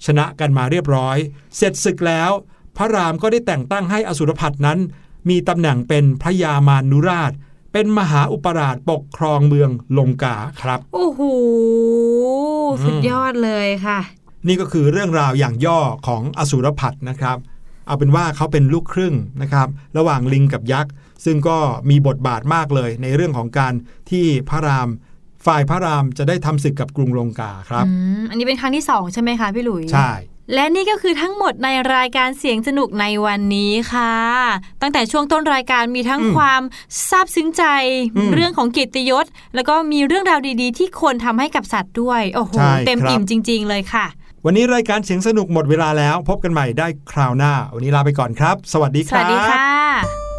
[0.06, 1.16] ชนะกันมาเรียบร้อย
[1.56, 2.30] เสร็จศึกแล้ว
[2.76, 4.78] พระรามก็ได้แต่งตั้งให้อสุรพัดนั้น
[5.28, 7.32] มีตำแหน่งเป็นพระยามานุราช
[7.72, 11.20] เป็นมหาอุปราชปกครองเมืองลงกาครับ โอ้โห
[12.84, 13.98] สุดยอดเลยค่ะ
[14.46, 17.36] นี่ก็คือเรื่องราวอย่างย่อของอสุรพัดนะครับ
[17.86, 19.68] เอาเป็นว่าเขาเป็นลูกครึ่งนะครับ
[19.98, 20.92] ระหว่างลิงกับยักษ์
[21.24, 21.58] ซึ่งก็
[21.90, 23.74] มีบทบาทมากเลย ในเรื่องของการ
[24.10, 24.88] ที่พระราม
[25.46, 27.86] ฝ่ายพระรามจะได้ทำศึกกับกรุงลงกาครับ
[28.30, 30.12] อันนี้เป็นครั้งที่สองใช่ไหมคะพี่หลุยใช่
[30.54, 34.14] และนี่ก็คือทั้งหมดในรายการเสียงสนุกในวันนี้ค่ะ
[34.80, 36.62] ตั้งแต่ช่วงต้นรายการมีทั้งความ
[37.08, 37.64] ซาบซึ้งใจ
[38.34, 42.52] เรื่องของกิตยศ แล้วก็มีเรื่องราวดีๆ ที่ควรทำให้กับสัตว์ด้วย โอ้โห
[42.86, 44.06] เต็มอิ่มจริง ๆ เลยค่ะ
[44.44, 50.29] วันนี้รายการเสียงสนุกหมดเวลาแล้ว พบกันใหม่ได้คราวหน้า วันนี้ลาไปก่อนครับ สวัสดีครับ สวัสดีค่ะ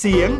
[0.00, 0.30] เสียง